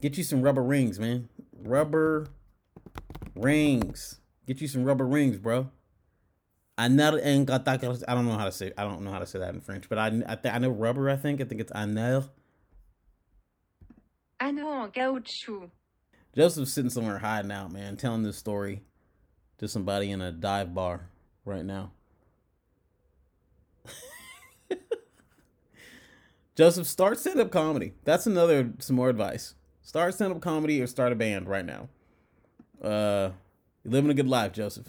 Get 0.06 0.20
you 0.20 0.24
some 0.24 0.44
rubber 0.44 0.62
rings, 0.62 1.00
man. 1.00 1.30
Rubber 1.64 2.28
rings. 3.34 4.20
Get 4.46 4.62
you 4.62 4.68
some 4.68 4.84
rubber 4.84 5.08
rings, 5.08 5.40
bro. 5.40 5.72
I 6.78 6.90
know 6.90 7.18
I 7.18 7.24
don't 7.24 7.48
know 8.28 8.38
how 8.38 8.46
to 8.46 8.52
say 8.52 8.72
I 8.78 8.84
don't 8.84 9.02
know 9.02 9.10
how 9.10 9.18
to 9.18 9.26
say 9.26 9.40
that 9.40 9.56
in 9.56 9.62
French, 9.62 9.90
but 9.90 9.98
I 9.98 10.06
I, 10.28 10.36
th- 10.36 10.54
I 10.54 10.60
know 10.60 10.70
rubber. 10.70 11.10
I 11.10 11.16
think 11.16 11.42
I 11.42 11.46
think 11.46 11.60
it's 11.60 11.72
anel. 11.72 12.30
En 14.40 14.58
caoutchouc. 14.58 15.72
Joseph's 16.36 16.74
sitting 16.74 16.92
somewhere 16.92 17.18
hiding 17.18 17.52
out, 17.52 17.72
man, 17.72 17.98
telling 17.98 18.22
this 18.22 18.38
story 18.38 18.84
to 19.58 19.68
somebody 19.68 20.12
in 20.12 20.22
a 20.22 20.32
dive 20.32 20.76
bar 20.76 21.10
right 21.46 21.66
now. 21.66 21.94
Joseph, 26.56 26.86
start 26.86 27.18
stand 27.18 27.40
up 27.40 27.50
comedy. 27.50 27.94
That's 28.04 28.28
another 28.28 28.72
some 28.78 28.98
more 28.98 29.10
advice. 29.10 29.56
Start 29.86 30.16
stand 30.16 30.34
up 30.34 30.42
comedy 30.42 30.82
or 30.82 30.88
start 30.88 31.12
a 31.12 31.16
band 31.16 31.48
right 31.48 31.64
now. 31.64 31.90
Uh, 32.84 33.30
you're 33.84 33.94
living 33.94 34.10
a 34.10 34.16
good 34.16 34.28
life, 34.28 34.52
Joseph. 34.52 34.88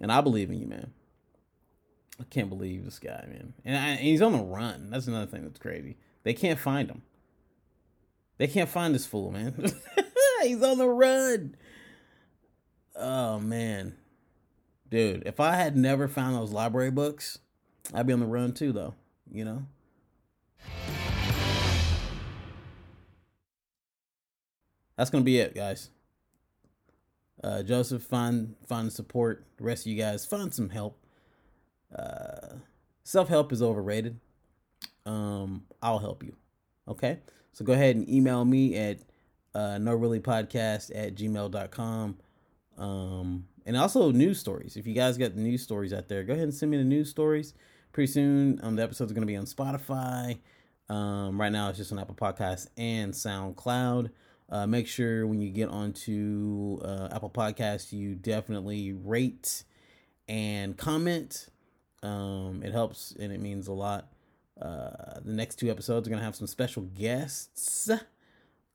And 0.00 0.10
I 0.10 0.20
believe 0.20 0.50
in 0.50 0.58
you, 0.58 0.66
man. 0.66 0.92
I 2.20 2.24
can't 2.24 2.48
believe 2.48 2.84
this 2.84 2.98
guy, 2.98 3.24
man. 3.28 3.54
And, 3.64 3.76
I, 3.76 3.88
and 3.90 4.00
he's 4.00 4.20
on 4.20 4.32
the 4.32 4.42
run. 4.42 4.90
That's 4.90 5.06
another 5.06 5.26
thing 5.26 5.44
that's 5.44 5.60
crazy. 5.60 5.96
They 6.24 6.34
can't 6.34 6.58
find 6.58 6.90
him. 6.90 7.02
They 8.36 8.48
can't 8.48 8.68
find 8.68 8.92
this 8.92 9.06
fool, 9.06 9.30
man. 9.30 9.72
he's 10.42 10.60
on 10.60 10.78
the 10.78 10.88
run. 10.88 11.54
Oh 12.96 13.38
man, 13.38 13.94
dude. 14.90 15.22
If 15.24 15.38
I 15.38 15.54
had 15.54 15.76
never 15.76 16.08
found 16.08 16.34
those 16.34 16.52
library 16.52 16.90
books, 16.90 17.38
I'd 17.94 18.08
be 18.08 18.12
on 18.12 18.20
the 18.20 18.26
run 18.26 18.52
too, 18.54 18.72
though. 18.72 18.94
You 19.30 19.44
know. 19.44 19.66
That's 24.96 25.10
gonna 25.10 25.24
be 25.24 25.38
it, 25.38 25.54
guys. 25.54 25.90
Uh, 27.42 27.62
Joseph, 27.62 28.02
find 28.02 28.54
find 28.66 28.92
support. 28.92 29.46
The 29.56 29.64
rest 29.64 29.86
of 29.86 29.92
you 29.92 29.98
guys, 29.98 30.24
find 30.26 30.52
some 30.52 30.68
help. 30.70 30.98
Uh, 31.96 32.56
Self 33.04 33.28
help 33.28 33.52
is 33.52 33.62
overrated. 33.62 34.20
Um, 35.04 35.64
I'll 35.82 35.98
help 35.98 36.22
you. 36.22 36.36
Okay, 36.86 37.18
so 37.52 37.64
go 37.64 37.72
ahead 37.72 37.96
and 37.96 38.08
email 38.08 38.44
me 38.44 38.76
at 38.76 38.98
uh, 39.54 39.78
no 39.78 39.94
really 39.94 40.20
podcast 40.20 40.90
at 40.94 41.16
gmail.com. 41.16 42.16
Um, 42.78 43.46
and 43.66 43.76
also 43.76 44.12
news 44.12 44.38
stories. 44.38 44.76
If 44.76 44.86
you 44.86 44.94
guys 44.94 45.18
got 45.18 45.34
the 45.34 45.40
news 45.40 45.62
stories 45.62 45.92
out 45.92 46.08
there, 46.08 46.22
go 46.22 46.32
ahead 46.32 46.44
and 46.44 46.54
send 46.54 46.70
me 46.70 46.76
the 46.76 46.84
news 46.84 47.10
stories. 47.10 47.54
Pretty 47.92 48.10
soon, 48.10 48.60
um, 48.62 48.76
the 48.76 48.82
episodes 48.82 49.10
are 49.10 49.14
going 49.14 49.26
to 49.26 49.30
be 49.30 49.36
on 49.36 49.44
Spotify. 49.44 50.38
Um, 50.88 51.40
right 51.40 51.52
now, 51.52 51.68
it's 51.68 51.78
just 51.78 51.92
on 51.92 51.98
Apple 51.98 52.14
Podcasts 52.14 52.68
and 52.76 53.12
SoundCloud. 53.12 54.10
Uh, 54.52 54.66
make 54.66 54.86
sure 54.86 55.26
when 55.26 55.40
you 55.40 55.48
get 55.48 55.70
onto 55.70 56.78
uh, 56.84 57.08
Apple 57.10 57.30
Podcasts, 57.30 57.90
you 57.90 58.14
definitely 58.14 58.92
rate 58.92 59.64
and 60.28 60.76
comment. 60.76 61.48
Um, 62.02 62.60
it 62.62 62.70
helps 62.70 63.12
and 63.18 63.32
it 63.32 63.40
means 63.40 63.66
a 63.66 63.72
lot. 63.72 64.12
Uh, 64.60 65.20
the 65.24 65.32
next 65.32 65.56
two 65.56 65.70
episodes 65.70 66.06
are 66.06 66.10
gonna 66.10 66.22
have 66.22 66.36
some 66.36 66.46
special 66.46 66.82
guests. 66.82 67.88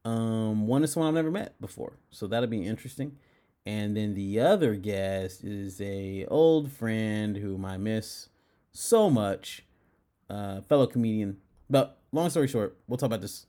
Um, 0.03 0.65
one 0.65 0.83
is 0.83 0.93
someone 0.93 1.09
I've 1.09 1.13
never 1.13 1.29
met 1.29 1.61
before, 1.61 1.99
so 2.09 2.25
that'll 2.25 2.49
be 2.49 2.65
interesting. 2.65 3.17
And 3.63 3.95
then 3.95 4.15
the 4.15 4.39
other 4.39 4.73
guest 4.73 5.43
is 5.43 5.79
a 5.79 6.25
old 6.25 6.71
friend 6.71 7.37
whom 7.37 7.65
I 7.65 7.77
miss 7.77 8.29
so 8.71 9.11
much, 9.11 9.63
uh, 10.27 10.61
fellow 10.61 10.87
comedian. 10.87 11.37
But 11.69 11.99
long 12.11 12.31
story 12.31 12.47
short, 12.47 12.77
we'll 12.87 12.97
talk 12.97 13.07
about 13.07 13.21
this 13.21 13.45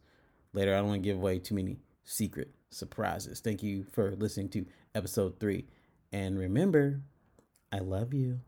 later. 0.52 0.74
I 0.74 0.78
don't 0.78 0.88
want 0.88 1.02
to 1.02 1.08
give 1.08 1.16
away 1.16 1.38
too 1.38 1.54
many 1.54 1.78
secret 2.08 2.50
surprises. 2.70 3.40
Thank 3.40 3.62
you 3.62 3.84
for 3.92 4.16
listening 4.16 4.48
to 4.50 4.64
episode 4.94 5.38
three. 5.38 5.66
And 6.10 6.38
remember, 6.38 7.02
I 7.70 7.80
love 7.80 8.14
you. 8.14 8.40